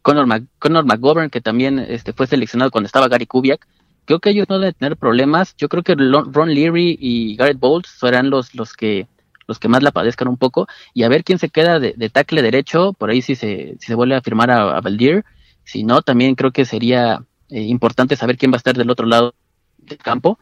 Conor, 0.00 0.26
McGovern, 0.26 1.28
que 1.28 1.42
también 1.42 1.78
este, 1.78 2.14
fue 2.14 2.26
seleccionado 2.26 2.70
cuando 2.70 2.86
estaba 2.86 3.08
Gary 3.08 3.26
Kubiak, 3.26 3.68
creo 4.06 4.20
que 4.20 4.30
ellos 4.30 4.48
no 4.48 4.58
deben 4.58 4.72
tener 4.72 4.96
problemas. 4.96 5.54
Yo 5.58 5.68
creo 5.68 5.82
que 5.82 5.94
Ron 5.94 6.54
Leary 6.54 6.96
y 6.98 7.36
Garrett 7.36 7.58
Bowles 7.58 7.88
serán 7.90 8.30
los, 8.30 8.54
los 8.54 8.72
que 8.72 9.06
los 9.46 9.58
que 9.58 9.68
más 9.68 9.82
la 9.82 9.90
padezcan 9.90 10.28
un 10.28 10.38
poco. 10.38 10.66
Y 10.94 11.02
a 11.02 11.10
ver 11.10 11.22
quién 11.22 11.38
se 11.38 11.50
queda 11.50 11.78
de, 11.78 11.92
tackle 12.08 12.40
derecho, 12.40 12.94
por 12.94 13.10
ahí 13.10 13.20
si 13.20 13.34
se, 13.34 13.76
si 13.80 13.86
se 13.86 13.94
vuelve 13.94 14.14
a 14.16 14.22
firmar 14.22 14.50
a, 14.50 14.78
a 14.78 14.80
Valdir, 14.80 15.26
si 15.64 15.84
no, 15.84 16.00
también 16.00 16.36
creo 16.36 16.52
que 16.52 16.64
sería 16.64 17.22
eh, 17.50 17.60
importante 17.60 18.16
saber 18.16 18.38
quién 18.38 18.50
va 18.50 18.56
a 18.56 18.64
estar 18.64 18.76
del 18.78 18.88
otro 18.88 19.06
lado 19.06 19.34
del 19.76 19.98
campo. 19.98 20.38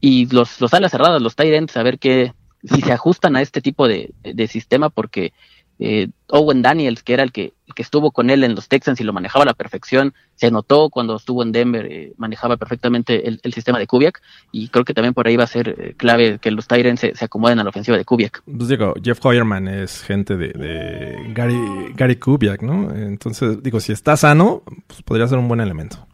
Y 0.00 0.26
los, 0.34 0.60
los 0.60 0.74
alas 0.74 0.90
cerradas, 0.90 1.22
los 1.22 1.36
tight 1.36 1.54
ends, 1.54 1.72
saber 1.72 2.00
que 2.00 2.32
si 2.64 2.80
se 2.80 2.92
ajustan 2.92 3.36
a 3.36 3.42
este 3.42 3.60
tipo 3.60 3.86
de, 3.88 4.12
de 4.22 4.46
sistema 4.46 4.90
porque 4.90 5.32
eh, 5.80 6.08
Owen 6.30 6.60
Daniels, 6.60 7.02
que 7.02 7.14
era 7.14 7.22
el 7.22 7.30
que, 7.30 7.52
el 7.66 7.74
que 7.74 7.82
estuvo 7.82 8.10
con 8.10 8.30
él 8.30 8.42
en 8.42 8.54
los 8.54 8.68
Texans 8.68 9.00
y 9.00 9.04
lo 9.04 9.12
manejaba 9.12 9.44
a 9.44 9.46
la 9.46 9.54
perfección, 9.54 10.12
se 10.34 10.50
notó 10.50 10.90
cuando 10.90 11.16
estuvo 11.16 11.42
en 11.42 11.52
Denver, 11.52 11.86
eh, 11.90 12.12
manejaba 12.16 12.56
perfectamente 12.56 13.28
el, 13.28 13.40
el, 13.42 13.52
sistema 13.54 13.78
de 13.78 13.86
Kubiak, 13.86 14.20
y 14.50 14.68
creo 14.68 14.84
que 14.84 14.92
también 14.92 15.14
por 15.14 15.28
ahí 15.28 15.36
va 15.36 15.44
a 15.44 15.48
ser 15.48 15.68
eh, 15.78 15.94
clave 15.96 16.38
que 16.40 16.50
los 16.50 16.66
Tyrants 16.66 17.00
se, 17.00 17.14
se, 17.14 17.24
acomoden 17.24 17.60
a 17.60 17.64
la 17.64 17.70
ofensiva 17.70 17.96
de 17.96 18.04
Kubiak. 18.04 18.42
Pues 18.44 18.68
digo, 18.68 18.94
Jeff 19.02 19.24
Hoyerman 19.24 19.68
es 19.68 20.02
gente 20.02 20.36
de, 20.36 20.48
de 20.48 21.32
Gary, 21.32 21.92
Gary 21.94 22.16
Kubiak, 22.16 22.62
¿no? 22.62 22.92
Entonces, 22.94 23.62
digo, 23.62 23.78
si 23.78 23.92
está 23.92 24.16
sano, 24.16 24.62
pues 24.86 25.02
podría 25.02 25.28
ser 25.28 25.38
un 25.38 25.46
buen 25.46 25.60
elemento. 25.60 26.06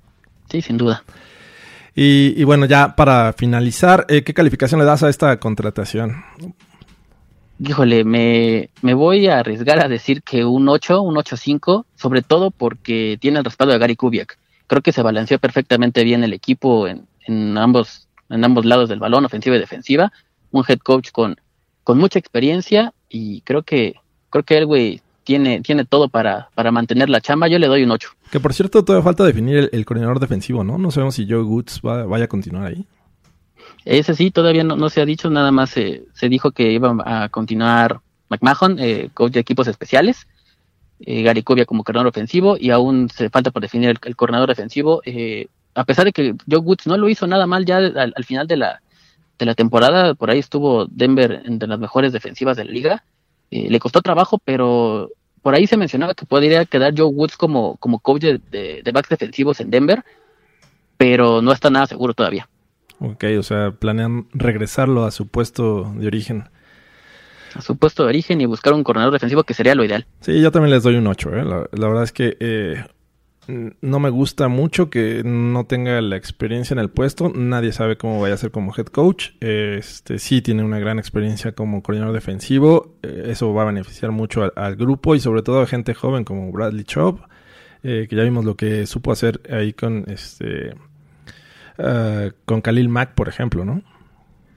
Sí, 0.51 0.61
sin 0.61 0.77
duda. 0.77 1.03
Y, 1.95 2.41
y 2.41 2.45
bueno, 2.45 2.67
ya 2.67 2.97
para 2.97 3.33
finalizar, 3.33 4.05
eh, 4.09 4.23
¿qué 4.25 4.35
calificación 4.35 4.81
le 4.81 4.87
das 4.87 5.03
a 5.03 5.09
esta 5.09 5.39
contratación? 5.39 6.25
híjole, 7.59 8.05
me, 8.05 8.71
me 8.83 8.95
voy 8.95 9.27
a 9.29 9.39
arriesgar 9.39 9.85
a 9.85 9.89
decir 9.89 10.23
que 10.23 10.45
un 10.45 10.69
8, 10.69 11.01
un 11.01 11.17
8-5, 11.17 11.85
sobre 11.95 12.23
todo 12.23 12.51
porque 12.51 13.19
tiene 13.21 13.39
el 13.39 13.45
respaldo 13.45 13.73
de 13.73 13.79
Gary 13.79 13.97
Kubiak. 13.97 14.39
Creo 14.67 14.83
que 14.83 14.93
se 14.93 15.03
balanceó 15.03 15.39
perfectamente 15.39 16.05
bien 16.05 16.25
el 16.25 16.33
equipo 16.33 16.89
en, 16.89 17.07
en, 17.27 17.57
ambos, 17.59 18.09
en 18.29 18.45
ambos 18.45 18.65
lados 18.65 18.89
del 18.89 18.99
balón, 18.99 19.25
ofensiva 19.25 19.57
y 19.57 19.61
defensiva. 19.61 20.13
Un 20.51 20.65
head 20.67 20.79
coach 20.79 21.11
con, 21.13 21.37
con 21.83 21.99
mucha 21.99 22.19
experiencia 22.19 22.93
y 23.09 23.43
creo 23.43 23.63
que, 23.63 23.95
creo 24.31 24.45
que 24.45 24.59
el 24.59 24.67
güey 24.67 25.01
tiene, 25.25 25.61
tiene 25.63 25.85
todo 25.85 26.09
para, 26.09 26.51
para 26.55 26.71
mantener 26.71 27.11
la 27.11 27.21
chamba. 27.21 27.49
Yo 27.49 27.59
le 27.59 27.67
doy 27.67 27.83
un 27.83 27.91
8. 27.91 28.09
Que 28.31 28.41
por 28.41 28.55
cierto, 28.55 28.85
todavía 28.85 29.05
falta 29.05 29.25
definir 29.25 29.57
el, 29.57 29.71
el 29.73 29.85
coordinador 29.85 30.21
defensivo, 30.21 30.63
¿no? 30.63 30.79
No 30.79 30.91
sabemos 30.91 31.15
si 31.17 31.29
Joe 31.29 31.43
Woods 31.43 31.81
va, 31.85 32.05
vaya 32.05 32.27
a 32.27 32.29
continuar 32.29 32.67
ahí. 32.67 32.87
Ese 33.85 34.15
sí, 34.15 34.31
todavía 34.31 34.65
no, 34.65 34.77
no 34.77 34.89
se 34.89 35.01
ha 35.01 35.05
dicho, 35.05 35.29
nada 35.29 35.51
más 35.51 35.71
se, 35.71 36.05
se, 36.15 36.29
dijo 36.29 36.53
que 36.53 36.73
iba 36.73 36.97
a 37.05 37.29
continuar 37.29 38.01
McMahon, 38.31 38.79
eh, 38.79 39.11
coach 39.13 39.33
de 39.33 39.41
equipos 39.41 39.69
especiales, 39.69 40.27
eh, 41.01 41.23
Gary 41.23 41.43
Cubia 41.43 41.67
como 41.67 41.85
coordinador 41.85 42.09
ofensivo, 42.09 42.57
y 42.59 42.71
aún 42.71 43.11
se 43.11 43.29
falta 43.29 43.51
por 43.51 43.61
definir 43.61 43.91
el, 43.91 43.99
el 44.03 44.17
coordinador 44.17 44.49
defensivo. 44.49 45.03
Eh, 45.05 45.49
a 45.75 45.85
pesar 45.85 46.07
de 46.07 46.13
que 46.13 46.35
Joe 46.49 46.61
Woods 46.61 46.87
no 46.87 46.97
lo 46.97 47.09
hizo 47.09 47.27
nada 47.27 47.47
mal 47.47 47.67
ya 47.67 47.77
al, 47.77 48.15
al, 48.17 48.25
final 48.25 48.47
de 48.47 48.57
la, 48.57 48.81
de 49.39 49.47
la 49.47 49.55
temporada, 49.55 50.15
por 50.15 50.31
ahí 50.31 50.39
estuvo 50.39 50.87
Denver 50.87 51.43
entre 51.45 51.69
las 51.69 51.79
mejores 51.79 52.13
defensivas 52.13 52.57
de 52.57 52.65
la 52.65 52.73
liga. 52.73 53.05
Eh, 53.55 53.71
le 53.71 53.79
costó 53.79 54.03
trabajo, 54.03 54.41
pero 54.45 55.13
por 55.41 55.55
ahí 55.55 55.69
se 55.69 55.77
mencionaba 55.77 56.15
que 56.15 56.27
podría 56.27 56.65
quedar 56.65 56.93
Joe 56.97 57.07
Woods 57.07 57.37
como, 57.37 57.77
como 57.77 58.01
coach 58.01 58.23
de, 58.23 58.41
de, 58.51 58.83
de 58.83 58.91
backs 58.91 59.09
defensivos 59.09 59.61
en 59.61 59.71
Denver, 59.71 60.03
pero 60.97 61.41
no 61.41 61.53
está 61.53 61.71
nada 61.71 61.87
seguro 61.87 62.15
todavía. 62.15 62.49
Ok, 62.99 63.23
o 63.39 63.45
sea, 63.45 63.71
planean 63.71 64.27
regresarlo 64.33 65.05
a 65.05 65.13
su 65.13 65.29
puesto 65.29 65.95
de 65.95 66.09
origen. 66.09 66.49
A 67.55 67.63
su 67.63 67.77
puesto 67.77 68.03
de 68.03 68.09
origen 68.09 68.41
y 68.41 68.47
buscar 68.47 68.73
un 68.73 68.83
corredor 68.83 69.13
defensivo 69.13 69.45
que 69.45 69.55
sería 69.55 69.77
lo 69.77 69.85
ideal. 69.85 70.05
Sí, 70.19 70.41
yo 70.41 70.51
también 70.51 70.75
les 70.75 70.83
doy 70.83 70.97
un 70.97 71.07
8. 71.07 71.37
¿eh? 71.37 71.45
La, 71.45 71.69
la, 71.71 71.87
verdad 71.87 72.03
es 72.03 72.11
que 72.11 72.37
eh, 72.41 72.85
no 73.49 74.01
me 74.01 74.11
gusta 74.11 74.49
mucho 74.49 74.91
que 74.91 75.23
no 75.25 75.65
tenga 75.65 76.01
la 76.01 76.17
experiencia 76.17 76.75
en 76.75 76.81
el 76.81 76.91
puesto. 76.91 77.31
Nadie 77.35 77.73
sabe 77.73 77.97
cómo 77.97 78.21
vaya 78.21 78.35
a 78.35 78.39
ser 78.39 78.51
como 78.51 78.75
head 78.77 78.87
coach. 78.87 79.31
Este 79.41 80.19
sí 80.19 80.43
tiene 80.43 80.65
una 80.65 80.79
gran 80.79 80.99
experiencia 80.99 81.53
como 81.53 81.83
coordinador 81.83 82.15
defensivo. 82.15 82.97
Eh, 83.03 83.27
eso 83.29 83.53
va 83.53 83.63
a 83.63 83.67
beneficiar 83.67 84.11
mucho 84.11 84.51
al, 84.55 84.77
grupo 84.77 85.15
y 85.15 85.21
sobre 85.21 85.43
todo 85.43 85.61
a 85.61 85.67
gente 85.67 85.95
joven 85.95 86.25
como 86.25 86.51
Bradley 86.53 86.85
Chubb, 86.85 87.21
eh, 87.83 88.07
que 88.09 88.17
ya 88.17 88.23
vimos 88.23 88.45
lo 88.45 88.57
que 88.57 88.87
supo 88.87 89.13
hacer 89.13 89.41
ahí 89.51 89.73
con 89.73 90.05
este 90.09 90.75
Uh, 91.77 92.31
con 92.45 92.61
Khalil 92.61 92.89
Mack, 92.89 93.15
por 93.15 93.29
ejemplo, 93.29 93.65
¿no? 93.65 93.83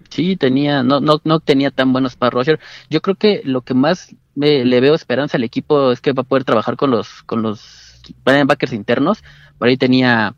Sí, 0.10 0.36
tenía, 0.36 0.84
no, 0.84 1.00
no, 1.00 1.20
no 1.24 1.40
tenía 1.40 1.72
tan 1.72 1.92
buenos 1.92 2.16
para 2.16 2.30
Roger. 2.30 2.60
Yo 2.90 3.02
creo 3.02 3.16
que 3.16 3.42
lo 3.44 3.62
que 3.62 3.74
más 3.74 4.16
me, 4.36 4.64
le 4.64 4.80
veo 4.80 4.94
esperanza 4.94 5.38
al 5.38 5.44
equipo 5.44 5.92
es 5.92 6.00
que 6.00 6.14
va 6.14 6.22
a 6.22 6.26
poder 6.26 6.44
trabajar 6.44 6.78
con 6.78 6.92
los, 6.92 7.24
con 7.24 7.42
los 7.42 7.87
backers 8.24 8.74
internos. 8.74 9.24
Por 9.58 9.68
ahí 9.68 9.78
tenía 9.78 10.36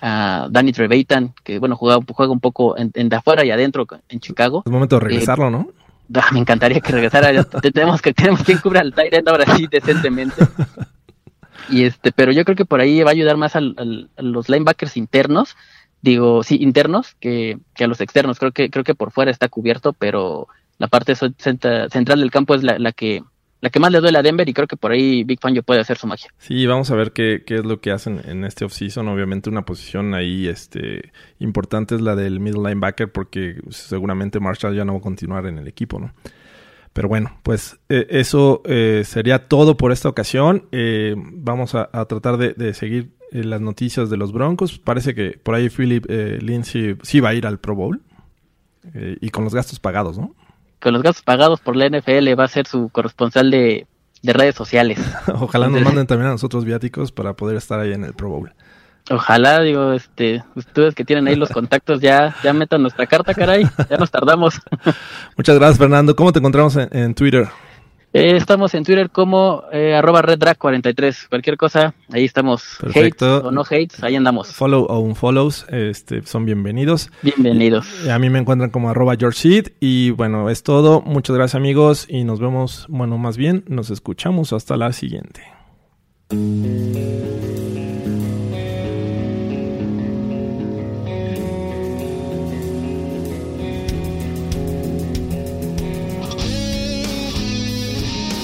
a 0.00 0.48
Danny 0.50 0.72
Trevathan, 0.72 1.34
que 1.42 1.58
bueno, 1.58 1.76
juega, 1.76 1.98
juega 2.12 2.32
un 2.32 2.40
poco 2.40 2.76
en, 2.76 2.90
en, 2.94 3.08
de 3.08 3.16
afuera 3.16 3.44
y 3.44 3.50
adentro 3.50 3.86
en 4.08 4.20
Chicago. 4.20 4.62
Es 4.64 4.72
momento 4.72 4.96
de 4.96 5.00
regresarlo, 5.00 5.48
eh, 5.48 5.50
¿no? 5.50 5.68
Ah, 6.14 6.28
me 6.32 6.40
encantaría 6.40 6.80
que 6.80 6.92
regresara. 6.92 7.44
tenemos 7.72 8.00
que 8.00 8.14
tenemos 8.14 8.42
quien 8.42 8.58
cubra 8.58 8.80
el 8.80 8.94
Tyrant 8.94 9.28
ahora 9.28 9.56
sí 9.56 9.66
decentemente. 9.70 10.46
y 11.68 11.84
este, 11.84 12.12
pero 12.12 12.32
yo 12.32 12.44
creo 12.44 12.56
que 12.56 12.64
por 12.64 12.80
ahí 12.80 13.02
va 13.02 13.10
a 13.10 13.12
ayudar 13.12 13.36
más 13.36 13.56
al, 13.56 13.74
al, 13.76 14.10
a 14.16 14.22
los 14.22 14.48
linebackers 14.48 14.96
internos 14.96 15.56
digo, 16.02 16.42
sí, 16.42 16.58
internos 16.60 17.14
que, 17.20 17.58
que, 17.74 17.84
a 17.84 17.86
los 17.86 18.00
externos. 18.00 18.38
Creo 18.38 18.52
que, 18.52 18.70
creo 18.70 18.84
que 18.84 18.94
por 18.94 19.10
fuera 19.10 19.30
está 19.30 19.48
cubierto, 19.48 19.92
pero 19.92 20.48
la 20.78 20.88
parte 20.88 21.14
central 21.14 22.20
del 22.20 22.30
campo 22.30 22.54
es 22.54 22.62
la, 22.62 22.78
la 22.78 22.92
que 22.92 23.22
la 23.60 23.70
que 23.70 23.80
más 23.80 23.90
le 23.90 24.00
duele 24.00 24.18
a 24.18 24.22
Denver 24.22 24.48
y 24.48 24.54
creo 24.54 24.68
que 24.68 24.76
por 24.76 24.92
ahí 24.92 25.24
Big 25.24 25.40
Fangio 25.40 25.62
puede 25.62 25.80
hacer 25.80 25.98
su 25.98 26.06
magia. 26.06 26.30
Sí, 26.38 26.66
vamos 26.66 26.90
a 26.90 26.94
ver 26.94 27.12
qué, 27.12 27.42
qué 27.44 27.56
es 27.56 27.64
lo 27.64 27.80
que 27.80 27.90
hacen 27.90 28.20
en 28.24 28.44
este 28.44 28.64
offseason. 28.64 29.08
Obviamente 29.08 29.50
una 29.50 29.64
posición 29.64 30.14
ahí 30.14 30.46
este, 30.46 31.12
importante 31.38 31.94
es 31.94 32.00
la 32.00 32.14
del 32.14 32.40
middle 32.40 32.68
linebacker 32.68 33.10
porque 33.10 33.60
seguramente 33.70 34.38
Marshall 34.38 34.76
ya 34.76 34.84
no 34.84 34.92
va 34.92 34.98
a 34.98 35.02
continuar 35.02 35.46
en 35.46 35.58
el 35.58 35.66
equipo, 35.66 35.98
¿no? 35.98 36.12
Pero 36.92 37.08
bueno, 37.08 37.38
pues 37.42 37.78
eh, 37.88 38.06
eso 38.10 38.62
eh, 38.64 39.02
sería 39.04 39.46
todo 39.46 39.76
por 39.76 39.92
esta 39.92 40.08
ocasión. 40.08 40.66
Eh, 40.72 41.14
vamos 41.16 41.74
a, 41.74 41.88
tratar 42.06 42.38
de, 42.38 42.54
de 42.54 42.74
seguir 42.74 43.12
eh, 43.30 43.44
las 43.44 43.60
noticias 43.60 44.10
de 44.10 44.16
los 44.16 44.32
Broncos. 44.32 44.78
Parece 44.78 45.14
que 45.14 45.38
por 45.40 45.54
ahí 45.54 45.68
Philip 45.68 46.06
Lindsay 46.40 46.96
sí 47.02 47.20
va 47.20 47.28
a 47.28 47.34
ir 47.34 47.46
al 47.46 47.58
Pro 47.58 47.74
Bowl. 47.74 48.02
Y 49.20 49.28
con 49.28 49.44
los 49.44 49.54
gastos 49.54 49.78
pagados, 49.78 50.18
¿no? 50.18 50.34
Con 50.80 50.92
los 50.92 51.02
gastos 51.02 51.22
pagados 51.22 51.60
por 51.60 51.76
la 51.76 51.88
NFL 51.88 52.38
va 52.38 52.44
a 52.44 52.48
ser 52.48 52.66
su 52.66 52.88
corresponsal 52.90 53.50
de, 53.50 53.86
de 54.22 54.32
redes 54.32 54.54
sociales. 54.54 54.98
Ojalá 55.34 55.68
nos 55.68 55.82
manden 55.82 56.06
también 56.06 56.28
a 56.28 56.32
nosotros 56.32 56.64
viáticos 56.64 57.12
para 57.12 57.34
poder 57.34 57.56
estar 57.56 57.80
ahí 57.80 57.92
en 57.92 58.04
el 58.04 58.14
Pro 58.14 58.28
Bowl. 58.28 58.52
Ojalá, 59.10 59.62
digo, 59.62 59.92
este, 59.92 60.44
ustedes 60.54 60.94
que 60.94 61.04
tienen 61.04 61.28
ahí 61.28 61.34
los 61.34 61.48
contactos 61.48 62.00
ya, 62.00 62.36
ya 62.44 62.52
metan 62.52 62.82
nuestra 62.82 63.06
carta, 63.06 63.32
caray, 63.32 63.66
ya 63.88 63.96
nos 63.96 64.10
tardamos. 64.10 64.60
Muchas 65.36 65.56
gracias, 65.56 65.78
Fernando. 65.78 66.14
¿Cómo 66.14 66.30
te 66.30 66.40
encontramos 66.40 66.76
en, 66.76 66.88
en 66.92 67.14
Twitter? 67.14 67.48
Eh, 68.12 68.36
estamos 68.36 68.74
en 68.74 68.84
Twitter 68.84 69.10
como 69.10 69.64
eh, 69.70 69.94
arroba 69.94 70.22
reddrag43. 70.22 71.28
Cualquier 71.28 71.56
cosa, 71.56 71.94
ahí 72.10 72.24
estamos. 72.24 72.78
Perfecto. 72.80 73.36
Hates 73.36 73.46
o 73.46 73.50
no 73.50 73.62
hates, 73.62 74.02
ahí 74.02 74.16
andamos. 74.16 74.48
Follow 74.48 74.86
o 74.88 74.98
unfollows, 75.00 75.66
este, 75.68 76.22
son 76.22 76.46
bienvenidos. 76.46 77.10
Bienvenidos. 77.22 78.08
A 78.08 78.18
mí 78.18 78.30
me 78.30 78.38
encuentran 78.38 78.70
como 78.70 78.88
arroba 78.88 79.14
George 79.18 79.64
Y 79.80 80.10
bueno, 80.10 80.48
es 80.48 80.62
todo. 80.62 81.02
Muchas 81.02 81.36
gracias 81.36 81.56
amigos 81.56 82.06
y 82.08 82.24
nos 82.24 82.40
vemos, 82.40 82.86
bueno, 82.88 83.18
más 83.18 83.36
bien, 83.36 83.64
nos 83.68 83.90
escuchamos 83.90 84.52
hasta 84.52 84.76
la 84.76 84.92
siguiente. 84.92 85.42